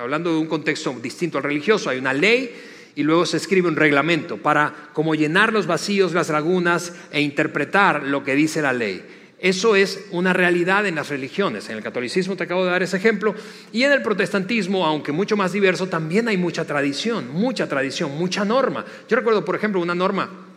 [0.00, 2.52] hablando de un contexto distinto al religioso, hay una ley
[2.96, 8.02] y luego se escribe un reglamento para como llenar los vacíos, las lagunas e interpretar
[8.02, 9.04] lo que dice la ley.
[9.38, 11.70] Eso es una realidad en las religiones.
[11.70, 13.36] En el catolicismo te acabo de dar ese ejemplo.
[13.72, 18.44] Y en el protestantismo, aunque mucho más diverso, también hay mucha tradición, mucha tradición, mucha
[18.44, 18.84] norma.
[19.08, 20.49] Yo recuerdo, por ejemplo, una norma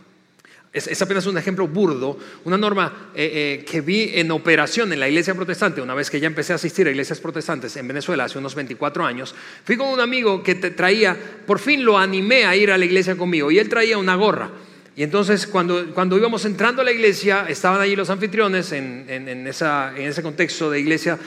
[0.73, 5.07] es, apenas un ejemplo burdo, una norma eh, eh, que vi en operación en la
[5.07, 8.39] iglesia protestante, una vez que ya empecé a asistir a iglesias protestantes en Venezuela hace
[8.39, 12.55] unos 24 años, fui con un amigo que te traía, por fin lo animé a
[12.55, 14.49] ir a la iglesia conmigo, y él traía una gorra.
[14.95, 19.47] Y entonces cuando, cuando íbamos entrando a la iglesia, estaban allí los anfitriones en, en,
[19.47, 21.17] ese contexto de iglesia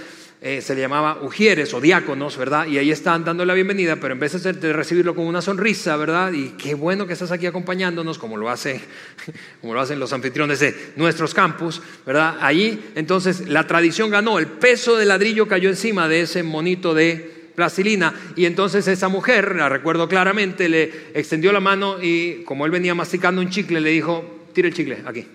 [0.42, 2.66] eh, se le llamaba ujieres o diáconos, ¿verdad?
[2.66, 6.32] Y ahí estaban dando la bienvenida, pero en vez de recibirlo con una sonrisa, ¿verdad?
[6.32, 8.46] Y qué bueno que estás aquí acompañándonos, como lo,
[9.60, 12.36] como lo hacen los anfitriones de nuestros campus, ¿verdad?
[12.40, 17.36] Allí, entonces, la tradición ganó, el peso del ladrillo cayó encima de ese monito de
[17.54, 18.14] plastilina.
[18.36, 22.94] Y entonces esa mujer, la recuerdo claramente, le extendió la mano y como él venía
[22.94, 25.26] masticando un chicle, le dijo, tire el chicle aquí.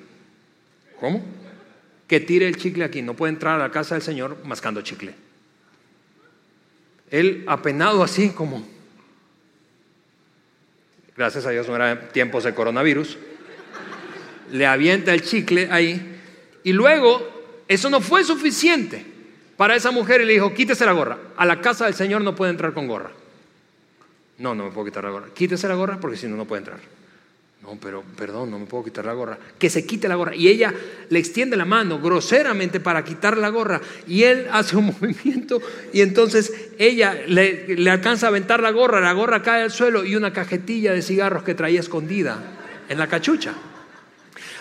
[0.99, 1.40] ¿Cómo?
[2.11, 3.01] Que tire el chicle aquí.
[3.01, 5.15] No puede entrar a la casa del Señor mascando chicle.
[7.09, 8.67] Él apenado así como,
[11.15, 13.17] gracias a Dios no era tiempos de coronavirus,
[14.51, 16.19] le avienta el chicle ahí
[16.65, 19.05] y luego eso no fue suficiente
[19.55, 21.17] para esa mujer y le dijo, quítese la gorra.
[21.37, 23.11] A la casa del Señor no puede entrar con gorra.
[24.37, 25.27] No, no me puedo quitar la gorra.
[25.33, 26.79] Quítese la gorra porque si no, no puede entrar.
[27.63, 29.37] No, pero perdón, no me puedo quitar la gorra.
[29.59, 30.35] Que se quite la gorra.
[30.35, 30.73] Y ella
[31.09, 33.79] le extiende la mano groseramente para quitar la gorra.
[34.07, 35.61] Y él hace un movimiento
[35.93, 38.99] y entonces ella le, alcanza a aventar la gorra.
[38.99, 42.41] La gorra cae al suelo y una cajetilla de cigarros que traía escondida
[42.89, 43.53] en la cachucha.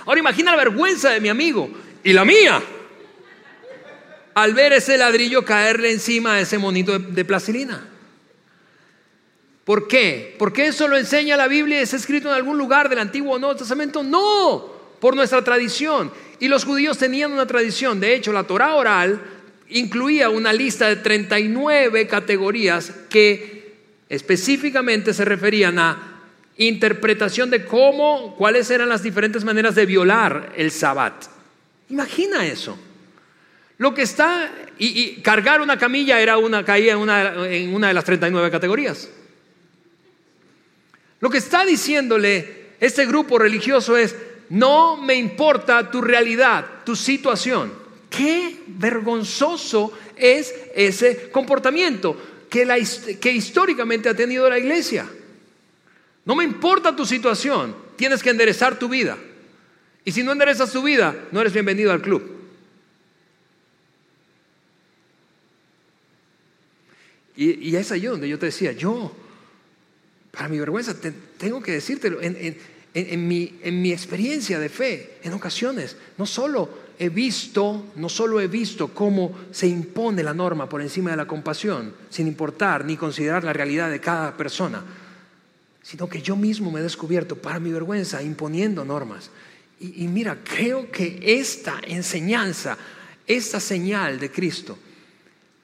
[0.04, 1.70] Ahora imagina la vergüenza de mi amigo
[2.04, 2.62] y la mía
[4.34, 7.89] al ver ese ladrillo caerle encima a ese monito de, plastilina.
[9.64, 10.34] ¿Por qué?
[10.38, 13.38] ¿Porque eso lo enseña la Biblia y es escrito en algún lugar del Antiguo o
[13.38, 14.02] Nuevo Testamento?
[14.02, 16.10] No, por nuestra tradición.
[16.38, 18.00] Y los judíos tenían una tradición.
[18.00, 19.20] De hecho, la Torah oral
[19.68, 23.74] incluía una lista de 39 categorías que
[24.08, 26.22] específicamente se referían a
[26.56, 31.26] interpretación de cómo, cuáles eran las diferentes maneras de violar el sabbat.
[31.88, 32.78] Imagina eso.
[33.78, 37.94] Lo que está, y, cargar una camilla era una, caía en una, en una de
[37.94, 39.08] las 39 categorías.
[41.20, 44.16] Lo que está diciéndole este grupo religioso es,
[44.48, 47.72] no me importa tu realidad, tu situación.
[48.08, 52.16] Qué vergonzoso es ese comportamiento
[52.50, 55.06] que, históricamente ha tenido la iglesia.
[56.24, 59.16] No me importa tu situación, tienes que enderezar tu vida.
[60.04, 62.38] Y si no enderezas tu vida, no eres bienvenido al club.
[67.36, 69.14] Y, es ahí donde yo te decía, yo,
[70.30, 70.94] para mi vergüenza,
[71.38, 77.08] tengo que decírtelo, en, mi, en mi experiencia de fe, en ocasiones, no solo he
[77.08, 81.94] visto, no solo he visto cómo se impone la norma por encima de la compasión,
[82.10, 84.84] sin importar ni considerar la realidad de cada persona,
[85.82, 89.30] sino que yo mismo me he descubierto, para mi vergüenza, imponiendo normas.
[89.80, 92.76] y mira, creo que esta enseñanza,
[93.26, 94.78] esta señal de Cristo,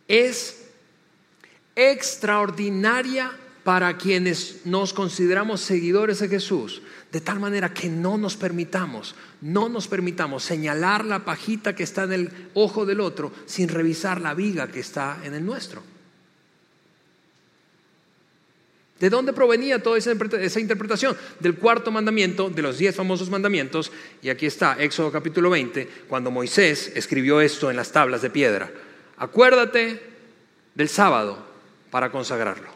[0.08, 0.62] es
[1.74, 3.30] extraordinaria
[3.66, 9.68] para quienes nos consideramos seguidores de Jesús, de tal manera que no nos permitamos, no
[9.68, 14.34] nos permitamos señalar la pajita que está en el ojo del otro sin revisar la
[14.34, 15.82] viga que está en el nuestro.
[19.00, 20.12] ¿De dónde provenía toda esa,
[20.60, 21.16] interpretación?
[21.40, 23.90] Del cuarto mandamiento, de los diez famosos mandamientos,
[24.22, 28.70] y aquí está, Éxodo capítulo 20, cuando Moisés escribió esto en las tablas de piedra.
[29.16, 30.00] Acuérdate
[30.76, 31.44] del sábado
[31.90, 32.75] para consagrarlo.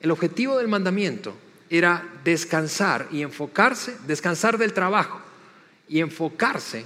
[0.00, 1.34] El objetivo del mandamiento
[1.70, 5.20] era descansar y enfocarse, descansar del trabajo
[5.88, 6.84] y enfocarse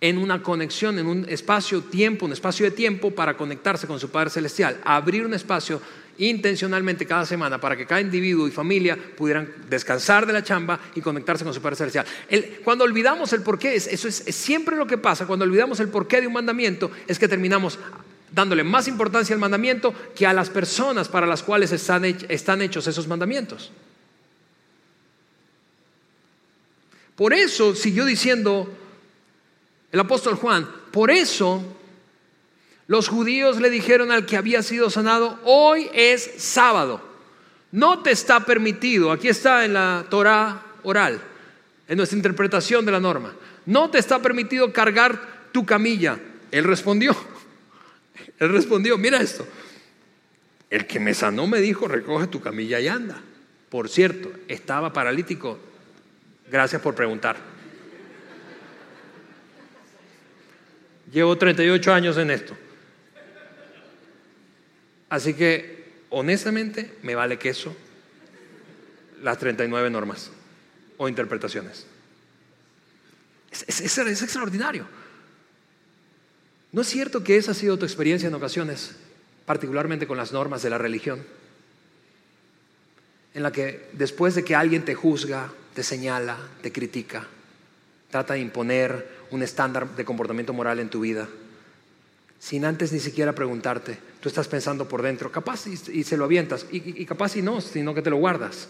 [0.00, 4.30] en una conexión, en un espacio-tiempo, un espacio de tiempo para conectarse con su Padre
[4.30, 5.80] Celestial, abrir un espacio
[6.18, 11.00] intencionalmente cada semana para que cada individuo y familia pudieran descansar de la chamba y
[11.00, 12.06] conectarse con su Padre Celestial.
[12.64, 16.26] cuando olvidamos el porqué, eso es, siempre lo que pasa, cuando olvidamos el porqué de
[16.26, 17.78] un mandamiento, es que terminamos
[18.38, 23.08] dándole más importancia al mandamiento que a las personas para las cuales están, hechos esos
[23.08, 23.72] mandamientos.
[27.16, 28.72] Por eso siguió diciendo
[29.90, 31.64] el apóstol Juan, por eso
[32.86, 37.02] los judíos le dijeron al que había sido sanado, hoy es sábado,
[37.72, 41.20] no te está permitido, aquí está en la Torah oral,
[41.88, 43.34] en nuestra interpretación de la norma,
[43.66, 46.20] no te está permitido cargar tu camilla.
[46.52, 47.16] Él respondió,
[48.38, 49.46] él respondió, mira esto,
[50.70, 53.20] el que me sanó me dijo, recoge tu camilla y anda.
[53.68, 55.58] Por cierto, estaba paralítico.
[56.50, 57.36] Gracias por preguntar.
[61.12, 62.56] Llevo 38 años en esto.
[65.08, 67.74] Así que, honestamente, me vale queso
[69.22, 70.30] las 39 normas
[70.98, 71.86] o interpretaciones.
[73.50, 74.86] es extraordinario.
[76.70, 78.90] ¿No es cierto que esa ha sido tu experiencia en ocasiones,
[79.46, 81.24] particularmente con las normas de la religión?
[83.32, 87.26] En la que después de que alguien te juzga, te señala, te critica,
[88.10, 91.26] trata de imponer un estándar de comportamiento moral en tu vida,
[92.38, 93.98] sin antes ni siquiera preguntarte.
[94.20, 97.62] Tú estás pensando por dentro, capaz y, se lo avientas, y, y capaz y no,
[97.62, 98.68] sino que te lo guardas.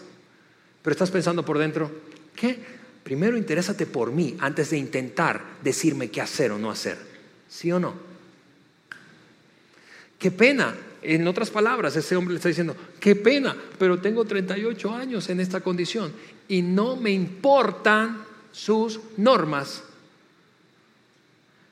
[0.81, 1.91] Pero estás pensando por dentro,
[2.35, 2.79] ¿qué?
[3.03, 7.08] Primero interésate por mí antes de intentar decirme qué hacer o no hacer.
[7.49, 7.93] ¿Sí o no?
[10.17, 10.75] Qué pena.
[11.01, 15.39] En otras palabras, ese hombre le está diciendo, qué pena, pero tengo 38 años en
[15.39, 16.13] esta condición
[16.49, 19.83] y no me importan sus normas.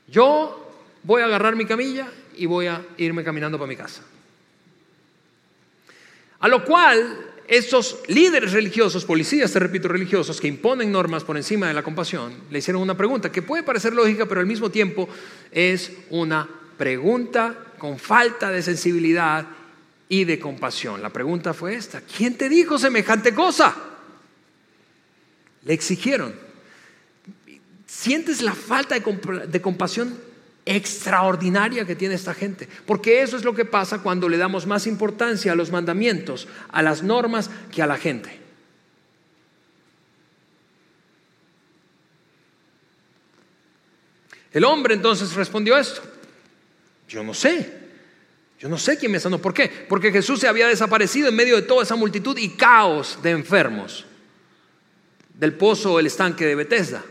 [0.08, 0.72] Yo
[1.04, 4.02] voy a agarrar mi camilla y voy a irme caminando para mi casa.
[6.40, 11.68] A lo cual estos líderes religiosos, policías, te repito, religiosos, que imponen normas por encima
[11.68, 15.08] de la compasión, le hicieron una pregunta que puede parecer lógica, pero al mismo tiempo
[15.52, 19.48] es una pregunta con falta de sensibilidad
[20.10, 21.02] y de compasión.
[21.02, 23.76] La pregunta fue esta, ¿quién te dijo semejante cosa?
[25.64, 26.34] Le exigieron.
[27.86, 30.18] ¿Sientes la falta de, compasión
[30.68, 32.68] extraordinaria que tiene esta gente.
[32.86, 36.82] Porque eso es lo que pasa cuando le damos más importancia a los mandamientos, a
[36.82, 38.40] las normas, que a la gente.
[44.52, 46.02] El hombre entonces respondió esto.
[47.08, 47.88] Yo no sé.
[48.60, 49.40] Yo no sé quién me sanó.
[49.40, 49.86] ¿Por qué?
[49.88, 54.06] Porque Jesús se había desaparecido en medio de toda esa multitud y caos de enfermos
[55.34, 57.04] del pozo o el estanque de Bethesda.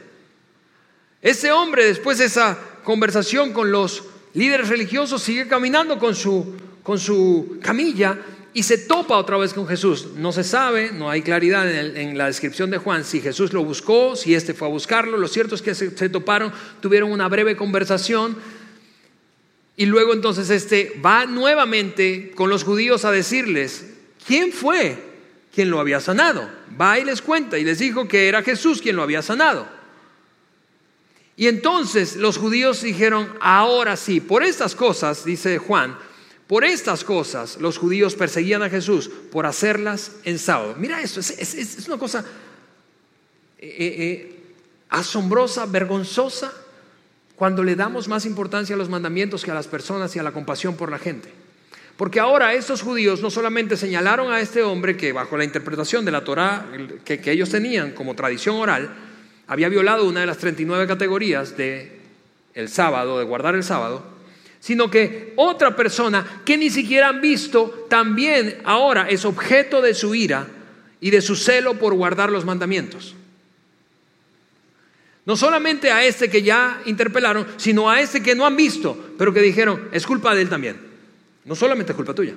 [1.22, 7.00] Ese hombre, después de esa conversación con los líderes religiosos, sigue caminando con su, con
[7.00, 8.16] su camilla
[8.54, 10.10] y se topa otra vez con Jesús.
[10.14, 14.14] No se sabe, no hay claridad en, la descripción de Juan si Jesús lo buscó,
[14.14, 15.18] si éste fue a buscarlo.
[15.18, 18.36] Lo cierto es que se, se, toparon, tuvieron una breve conversación
[19.76, 23.94] y luego entonces este va nuevamente con los judíos a decirles,
[24.24, 24.96] ¿quién fue
[25.52, 26.48] quien lo había sanado?
[26.80, 29.75] Va y les cuenta y les dijo que era Jesús quien lo había sanado.
[31.36, 35.98] Y entonces los judíos dijeron, ahora sí, por estas cosas, dice Juan,
[36.46, 40.74] por estas cosas los judíos perseguían a Jesús por hacerlas en sábado.
[40.78, 42.24] Mira esto, es, una cosa
[43.58, 44.36] eh, eh, eh,
[44.88, 46.52] asombrosa, vergonzosa,
[47.34, 50.32] cuando le damos más importancia a los mandamientos que a las personas y a la
[50.32, 51.30] compasión por la gente.
[51.98, 56.12] Porque ahora estos judíos no solamente señalaron a este hombre que bajo la interpretación de
[56.12, 56.66] la Torah
[57.04, 59.05] que ellos tenían como tradición oral,
[59.46, 62.00] había violado una de las 39 categorías de
[62.66, 64.04] sábado, de guardar el sábado,
[64.60, 70.14] sino que otra persona que ni siquiera han visto también ahora es objeto de su
[70.14, 70.48] ira
[71.00, 73.14] y de su celo por guardar los mandamientos.
[75.24, 79.32] No solamente a este que ya interpelaron, sino a este que no han visto, pero
[79.32, 80.80] que dijeron, es culpa de él también.
[81.44, 82.34] No solamente es culpa tuya,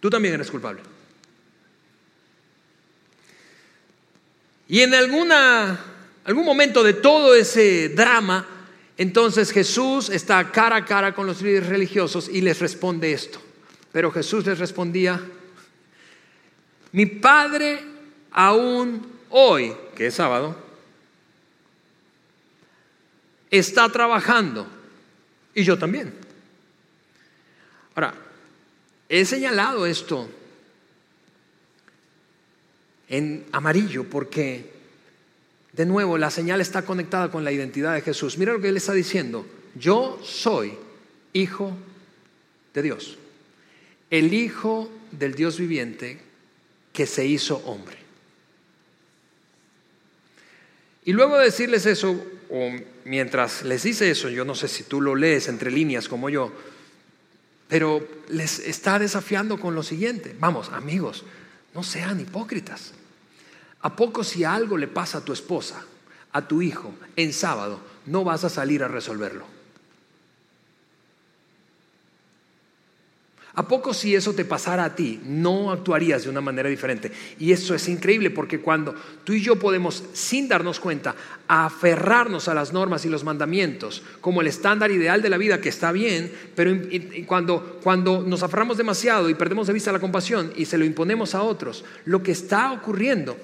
[0.00, 0.80] tú también eres culpable.
[4.68, 5.91] Y en alguna
[6.24, 8.46] algún momento de todo ese drama,
[8.96, 13.40] entonces Jesús está cara a cara con los líderes religiosos y les responde esto.
[13.90, 15.20] Pero Jesús les respondía,
[16.92, 17.80] mi Padre
[18.30, 20.56] aún hoy, que es sábado,
[23.50, 24.66] está trabajando
[25.54, 26.14] y yo también.
[27.94, 28.14] Ahora,
[29.08, 30.28] he señalado esto
[33.08, 34.72] en amarillo porque
[35.72, 38.36] de nuevo, la señal está conectada con la identidad de Jesús.
[38.36, 39.46] Mira lo que él está diciendo.
[39.74, 40.74] Yo soy
[41.32, 41.76] hijo
[42.74, 43.18] de Dios.
[44.10, 46.20] El hijo del Dios viviente
[46.92, 47.96] que se hizo hombre.
[51.04, 52.70] Y luego de decirles eso, o
[53.06, 56.52] mientras les dice eso, yo no sé si tú lo lees entre líneas como yo,
[57.66, 60.36] pero les está desafiando con lo siguiente.
[60.38, 61.24] Vamos, amigos,
[61.74, 62.92] no sean hipócritas.
[63.82, 65.82] ¿A poco si algo le pasa a tu esposa,
[66.32, 69.44] a tu hijo, en sábado, no vas a salir a resolverlo?
[73.54, 77.12] ¿A poco si eso te pasara a ti, no actuarías de una manera diferente?
[77.38, 81.14] Y eso es increíble porque cuando tú y yo podemos, sin darnos cuenta,
[81.48, 85.68] aferrarnos a las normas y los mandamientos como el estándar ideal de la vida, que
[85.68, 86.74] está bien, pero
[87.26, 91.34] cuando, cuando nos aferramos demasiado y perdemos de vista la compasión y se lo imponemos
[91.34, 93.36] a otros, lo que está ocurriendo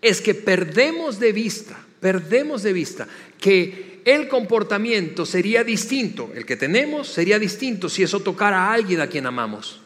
[0.00, 3.08] es que perdemos de vista, perdemos de vista
[3.40, 9.00] que el comportamiento sería distinto, el que tenemos sería distinto si eso tocara a alguien
[9.00, 9.80] a quien amamos.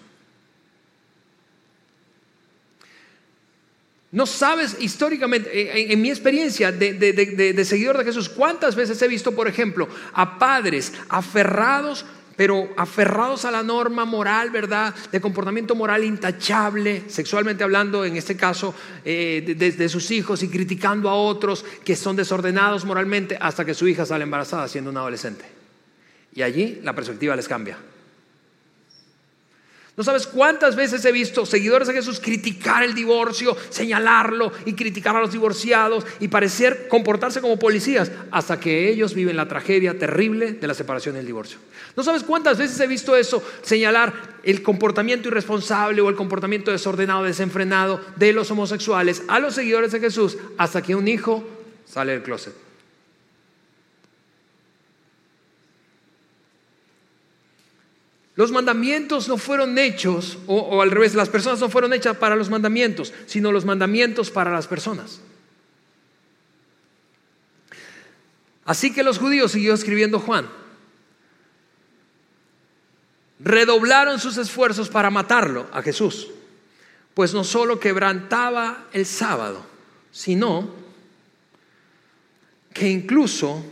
[4.13, 9.35] No sabes históricamente, en, mi experiencia de, de, seguidor de Jesús, cuántas veces he visto,
[9.37, 12.05] por ejemplo, a padres aferrados
[12.41, 14.95] pero aferrados a la norma moral, ¿verdad?
[15.13, 18.75] De comportamiento moral intachable, sexualmente hablando, en este caso,
[19.05, 23.87] eh, de, sus hijos y criticando a otros que son desordenados moralmente hasta que su
[23.87, 25.45] hija sale embarazada siendo una adolescente.
[26.35, 27.77] Y allí la perspectiva les cambia.
[29.97, 35.17] No sabes cuántas veces he visto seguidores de Jesús criticar el divorcio, señalarlo y criticar
[35.17, 40.53] a los divorciados y parecer comportarse como policías hasta que ellos viven la tragedia terrible
[40.53, 41.59] de la separación y el divorcio.
[41.97, 44.13] No sabes cuántas veces he visto eso, señalar
[44.45, 50.01] el comportamiento irresponsable o el comportamiento desordenado, desenfrenado de los homosexuales a los seguidores de
[50.01, 51.45] Jesús hasta que un hijo
[51.85, 52.70] sale del closet.
[58.41, 62.49] Los mandamientos no fueron hechos, o, al revés, las personas no fueron hechas para los
[62.49, 65.21] mandamientos, sino los mandamientos para las personas.
[68.65, 70.49] Así que los judíos, siguió escribiendo Juan,
[73.41, 76.29] redoblaron sus esfuerzos para matarlo a Jesús,
[77.13, 79.67] pues no solo quebrantaba el sábado,
[80.13, 80.71] sino
[82.73, 83.63] que incluso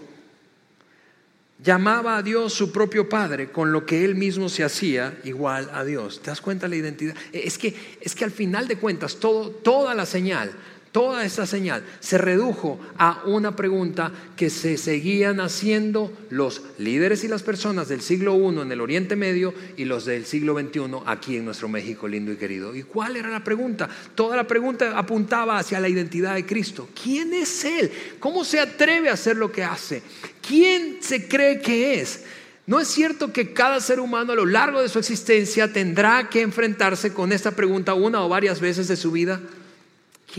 [1.62, 5.84] llamaba a Dios su propio Padre, con lo que él mismo se hacía igual a
[5.84, 6.20] Dios.
[6.20, 7.14] ¿Te das cuenta la identidad?
[7.32, 10.52] Es que, es que al final de cuentas, todo, toda la señal
[10.92, 17.28] Toda esa señal se redujo a una pregunta que se seguían haciendo los líderes y
[17.28, 21.36] las personas del siglo I en el Oriente Medio y los del siglo XXI aquí
[21.36, 22.74] en nuestro México lindo y querido.
[22.74, 23.88] ¿Y cuál era la pregunta?
[24.14, 26.88] Toda la pregunta apuntaba hacia la identidad de Cristo.
[27.00, 27.90] ¿Quién es Él?
[28.18, 30.02] ¿Cómo se atreve a hacer lo que hace?
[30.46, 32.24] ¿Quién se cree que es?
[32.66, 36.42] ¿No es cierto que cada ser humano a lo largo de su existencia tendrá que
[36.42, 39.40] enfrentarse con esta pregunta una o varias veces de su vida?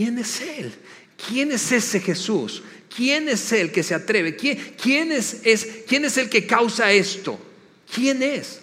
[0.00, 0.72] ¿Quién es Él?
[1.28, 2.62] ¿Quién es ese Jesús?
[2.96, 4.34] ¿Quién es Él que se atreve?
[4.34, 5.42] ¿Quién, es,
[5.86, 7.38] ¿Quién es el que causa esto?
[7.94, 8.62] ¿Quién es?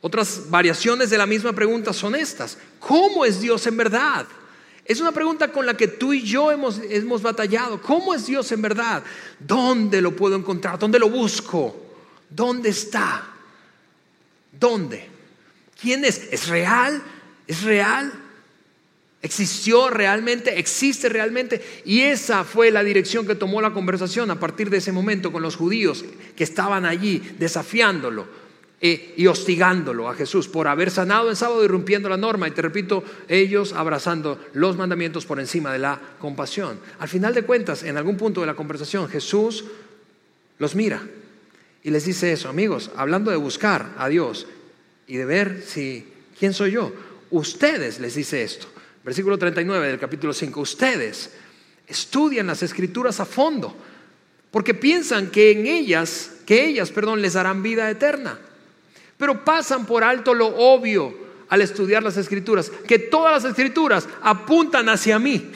[0.00, 2.56] Otras variaciones de la misma pregunta son estas.
[2.78, 4.26] ¿Cómo es Dios en verdad?
[4.82, 7.82] Es una pregunta con la que tú y yo hemos, hemos batallado.
[7.82, 9.02] ¿Cómo es Dios en verdad?
[9.38, 10.78] ¿Dónde lo puedo encontrar?
[10.78, 11.76] ¿Dónde lo busco?
[12.30, 13.28] ¿Dónde está?
[14.50, 15.06] ¿Dónde?
[15.78, 16.28] ¿Quién es?
[16.32, 17.02] ¿Es real?
[17.46, 18.24] ¿Es real?
[19.20, 21.60] Existió realmente, existe realmente.
[21.84, 25.42] Y esa fue la dirección que tomó la conversación a partir de ese momento con
[25.42, 26.04] los judíos
[26.36, 28.26] que estaban allí desafiándolo
[28.80, 32.46] eh, y hostigándolo a Jesús por haber sanado el sábado y rompiendo la norma.
[32.46, 36.78] Y te repito, ellos abrazando los mandamientos por encima de la compasión.
[37.00, 39.64] Al final de cuentas, en algún punto de la conversación, Jesús
[40.58, 41.02] los mira
[41.82, 44.46] y les dice eso, amigos, hablando de buscar a Dios
[45.08, 46.06] y de ver si,
[46.38, 46.92] ¿quién soy yo?
[47.30, 48.68] Ustedes les dice esto
[49.08, 50.60] Versículo 39 del capítulo 5.
[50.60, 51.30] Ustedes
[51.86, 53.74] estudian las escrituras a fondo
[54.50, 58.38] porque piensan que en ellas, que ellas, perdón, les darán vida eterna.
[59.16, 61.16] Pero pasan por alto lo obvio
[61.48, 65.52] al estudiar las escrituras, que todas las escrituras apuntan hacia mí.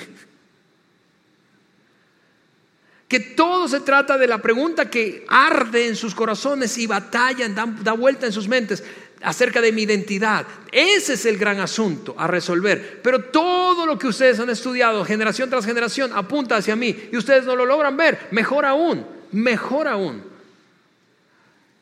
[3.07, 7.92] Que todo se trata de la pregunta que arde en sus corazones y batalla, da
[7.92, 8.82] vuelta en sus mentes
[9.23, 10.47] acerca de mi identidad.
[10.70, 13.01] Ese es el gran asunto a resolver.
[13.03, 17.45] Pero todo lo que ustedes han estudiado generación tras generación apunta hacia mí y ustedes
[17.45, 18.29] no lo logran ver.
[18.31, 20.23] Mejor aún, mejor aún.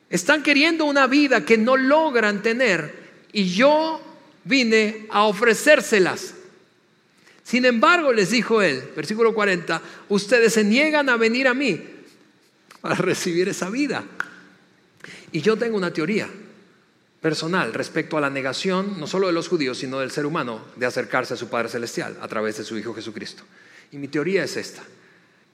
[0.09, 2.95] Están queriendo una vida que no logran tener
[3.33, 4.01] y yo
[4.45, 6.35] vine a ofrecérselas.
[7.43, 11.81] Sin embargo, les dijo él, versículo 40, ustedes se niegan a venir a mí
[12.81, 14.05] para recibir esa vida.
[15.33, 16.29] Y yo tengo una teoría
[17.21, 20.87] personal respecto a la negación no solo de los judíos, sino del ser humano de
[20.87, 23.43] acercarse a su Padre Celestial a través de su Hijo Jesucristo.
[23.93, 24.83] Y mi teoría es esta,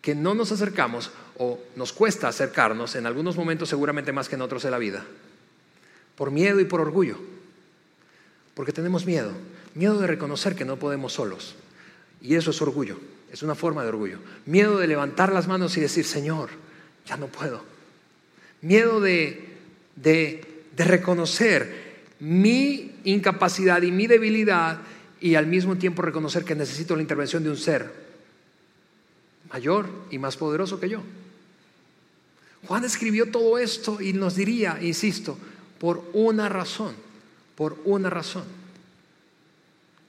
[0.01, 4.43] que no nos acercamos o nos cuesta acercarnos, en algunos momentos seguramente más que en
[4.43, 5.05] otros de la vida,
[6.15, 7.19] por miedo y por orgullo,
[8.55, 9.33] porque tenemos miedo,
[9.75, 11.57] miedo de reconocer que no podemos solos.
[12.23, 12.99] Y eso es orgullo,
[13.33, 14.19] es una forma de orgullo.
[14.47, 16.51] Miedo de levantar las manos y decir, Señor,
[17.05, 17.63] ya no puedo.
[18.63, 19.57] Miedo de,
[19.97, 21.87] de de reconocer
[22.21, 24.79] mi incapacidad y mi debilidad
[25.21, 27.91] y al mismo tiempo reconocer que necesito la intervención de un ser
[29.53, 31.03] mayor y más poderoso que yo.
[32.67, 35.39] Juan escribió todo esto y nos diría, insisto,
[35.79, 36.95] por una razón,
[37.55, 38.45] por una razón,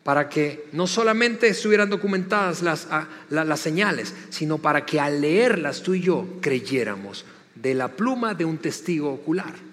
[0.03, 5.81] para que no solamente estuvieran documentadas las, ah, las señales, sino para que al leerlas
[5.83, 9.66] tú y yo creyéramos de la pluma de un testigo ocular.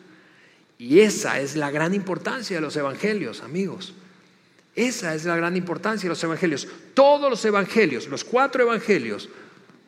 [0.85, 3.95] Y esa es la gran importancia de los evangelios, amigos.
[4.77, 6.69] Esa es la gran importancia de los evangelios.
[6.93, 9.31] Todos los evangelios, los cuatro evangelios,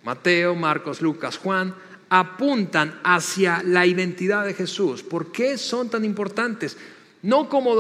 [0.05, 1.75] Mateo, Marcos, Lucas, Juan,
[2.09, 5.03] apuntan hacia la identidad de Jesús.
[5.03, 6.79] ¿Por qué son tan importantes?
[7.21, 7.75] No como,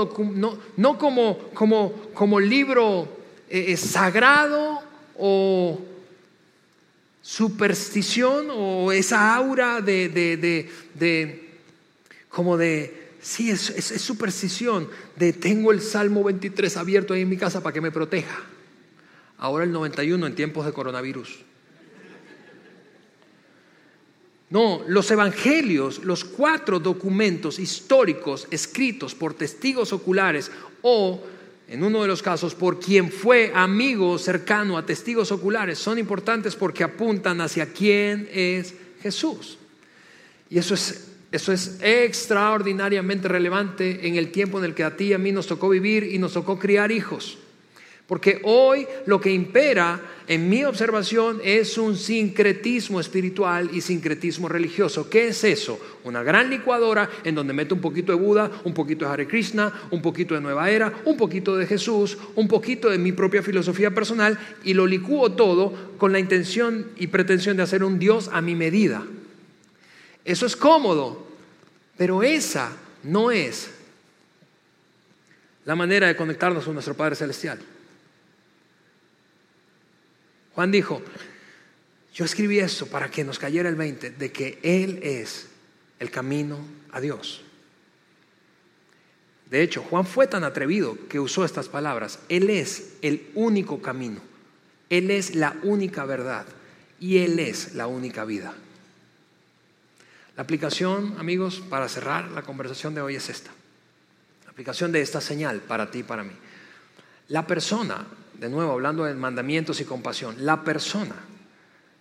[0.76, 3.08] no, como, como, como libro
[3.48, 4.82] eh, eh, sagrado
[5.18, 5.80] o
[7.22, 11.48] superstición o esa aura de, de, de, de
[12.28, 17.60] como de, sí, es, superstición, de tengo el Salmo 23 abierto ahí en mi casa
[17.62, 18.40] para que me proteja.
[19.38, 21.40] Ahora el 91 en tiempos de coronavirus.
[24.48, 30.52] No, los evangelios, los cuatro documentos históricos escritos por testigos oculares
[30.82, 31.20] o,
[31.66, 36.54] en uno de los casos, por quien fue amigo cercano a testigos oculares, son importantes
[36.54, 38.72] porque apuntan hacia quién es
[39.02, 39.58] Jesús.
[40.48, 45.04] Y eso es, eso es extraordinariamente relevante en el tiempo en el que a ti
[45.04, 47.38] y a mí nos tocó vivir y nos tocó criar hijos.
[48.06, 55.10] Porque hoy lo que impera en mi observación es un sincretismo espiritual y sincretismo religioso.
[55.10, 55.78] ¿Qué es eso?
[56.04, 59.72] Una gran licuadora en donde meto un poquito de Buda, un poquito de Hare Krishna,
[59.90, 63.90] un poquito de Nueva Era, un poquito de Jesús, un poquito de mi propia filosofía
[63.90, 68.40] personal y lo licúo todo con la intención y pretensión de hacer un Dios a
[68.40, 69.04] mi medida.
[70.24, 71.25] Eso es cómodo,
[71.96, 72.72] pero esa
[73.02, 73.70] no es
[75.64, 77.58] la manera de conectarnos con nuestro Padre Celestial.
[80.54, 81.02] Juan dijo,
[82.14, 85.48] yo escribí esto para que nos cayera el 20 de que Él es
[85.98, 86.58] el camino
[86.92, 87.42] a Dios.
[89.50, 92.18] De hecho, Juan fue tan atrevido que usó estas palabras.
[92.28, 94.20] Él es el único camino.
[94.90, 96.46] Él es la única verdad.
[96.98, 98.54] Y Él es la única vida.
[100.36, 103.50] La aplicación, amigos, para cerrar la conversación de hoy es esta.
[104.44, 106.32] La aplicación de esta señal para ti y para mí.
[107.28, 108.06] La persona
[108.38, 111.14] de nuevo hablando de mandamientos y compasión, la persona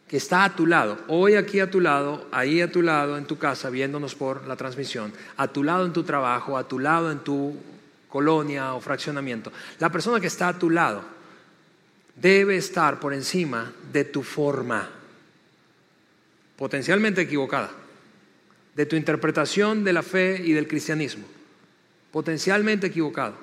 [0.07, 3.25] que está a tu lado, hoy aquí a tu lado, ahí a tu lado, en
[3.25, 7.11] tu casa, viéndonos por la transmisión, a tu lado en tu trabajo, a tu lado
[7.11, 7.55] en tu
[8.09, 11.03] colonia o fraccionamiento, la persona que está a tu lado
[12.15, 14.89] debe estar por encima de tu forma,
[16.55, 17.71] potencialmente equivocada,
[18.75, 21.25] de tu interpretación de la fe y del cristianismo,
[22.11, 23.35] potencialmente equivocado.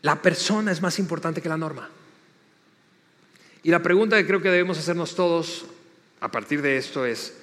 [0.00, 1.88] La persona es más importante que la norma.
[3.62, 5.66] Y la pregunta que creo que debemos hacernos todos
[6.20, 7.38] a partir de esto es,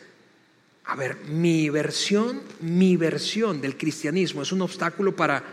[0.84, 5.44] a ver, mi versión, mi versión del cristianismo es un obstáculo para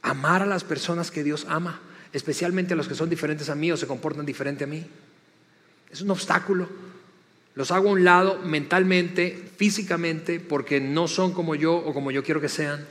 [0.00, 1.80] amar a las personas que Dios ama,
[2.12, 4.86] especialmente a los que son diferentes a mí o se comportan diferente a mí.
[5.90, 6.91] Es un obstáculo.
[7.54, 12.22] Los hago a un lado mentalmente, físicamente, porque no son como yo o como yo
[12.24, 12.86] quiero que sean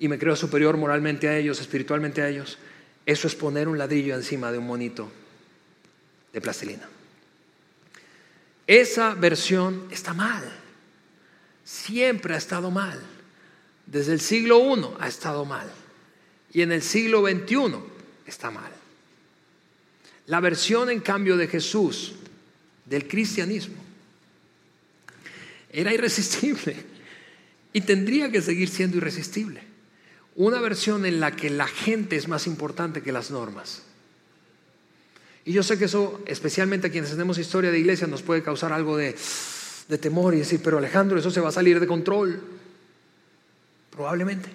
[0.00, 2.56] y me creo superior moralmente a ellos, espiritualmente a ellos,
[3.04, 5.12] eso es poner un ladrillo encima de un monito
[6.32, 6.88] de plastilina.
[8.66, 10.42] Esa versión está mal.
[11.64, 12.98] Siempre ha estado mal.
[13.84, 15.70] Desde el siglo I ha estado mal.
[16.52, 17.76] Y en el siglo XXI
[18.26, 18.72] está mal.
[20.26, 22.14] La versión, en cambio, de Jesús,
[22.90, 23.76] del cristianismo,
[25.72, 26.76] era irresistible
[27.72, 29.62] y tendría que seguir siendo irresistible
[30.36, 33.82] una versión en la que la gente es más importante que las normas.
[35.44, 38.72] Y yo sé que eso, especialmente a quienes tenemos historia de iglesia, nos puede causar
[38.72, 39.16] algo de,
[39.88, 42.40] de temor y decir, pero Alejandro, eso se va a salir de control.
[43.90, 44.48] Probablemente.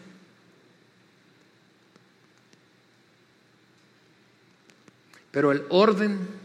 [5.31, 6.44] Pero el orden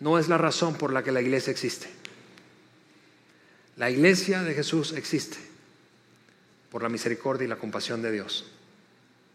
[0.00, 1.88] no es la razón por la que la iglesia existe.
[3.76, 5.38] La iglesia de Jesús existe
[6.70, 8.46] por la misericordia y la compasión de Dios,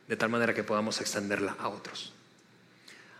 [0.08, 2.14] de tal manera que podamos extenderla a otros.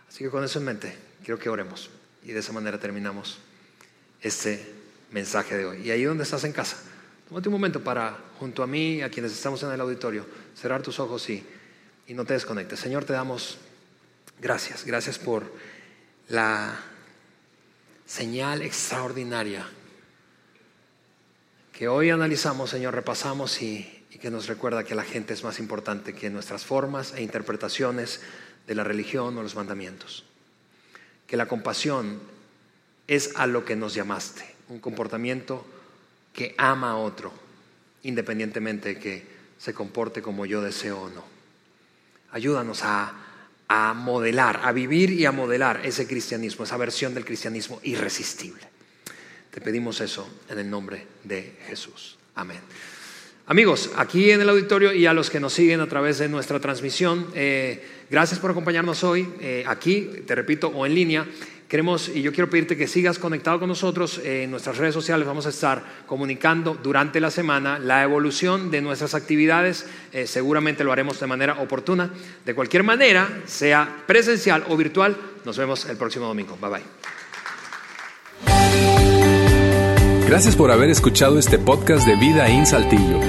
[0.08, 1.90] Así que con eso en mente, quiero que oremos
[2.24, 3.38] y de esa manera terminamos
[4.20, 4.72] este
[5.12, 5.82] mensaje de hoy.
[5.82, 6.78] Y ahí donde estás en casa,
[7.28, 10.26] tómate un momento para, junto a mí, a quienes estamos en el auditorio,
[10.56, 11.44] cerrar tus ojos y,
[12.06, 12.80] y no te desconectes.
[12.80, 13.58] Señor, te damos
[14.40, 15.52] gracias, gracias por
[16.28, 16.78] la
[18.06, 19.66] señal extraordinaria
[21.72, 26.14] que hoy analizamos, Señor, repasamos y que nos recuerda que la gente es más importante
[26.14, 28.22] que nuestras formas e interpretaciones
[28.66, 30.24] de la religión o los mandamientos.
[31.26, 32.20] Que la compasión
[33.06, 35.66] es a lo que nos llamaste, un comportamiento
[36.32, 37.32] que ama a otro,
[38.02, 39.26] independientemente de que
[39.58, 41.24] se comporte como yo deseo o no.
[42.32, 43.14] Ayúdanos a,
[43.68, 48.62] a modelar, a vivir y a modelar ese cristianismo, esa versión del cristianismo irresistible.
[49.50, 52.18] Te pedimos eso en el nombre de Jesús.
[52.34, 52.60] Amén.
[53.48, 56.58] Amigos, aquí en el auditorio y a los que nos siguen a través de nuestra
[56.58, 61.26] transmisión, eh, gracias por acompañarnos hoy, eh, aquí, te repito, o en línea.
[61.68, 65.26] Queremos, y yo quiero pedirte que sigas conectado con nosotros en nuestras redes sociales.
[65.26, 69.84] Vamos a estar comunicando durante la semana la evolución de nuestras actividades.
[70.12, 72.12] Eh, seguramente lo haremos de manera oportuna.
[72.44, 76.56] De cualquier manera, sea presencial o virtual, nos vemos el próximo domingo.
[76.60, 76.82] Bye bye.
[80.28, 83.20] Gracias por haber escuchado este podcast de Vida en Saltillo.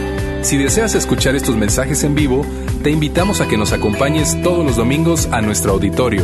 [0.44, 2.46] Si deseas escuchar estos mensajes en vivo,
[2.84, 6.24] te invitamos a que nos acompañes todos los domingos a nuestro auditorio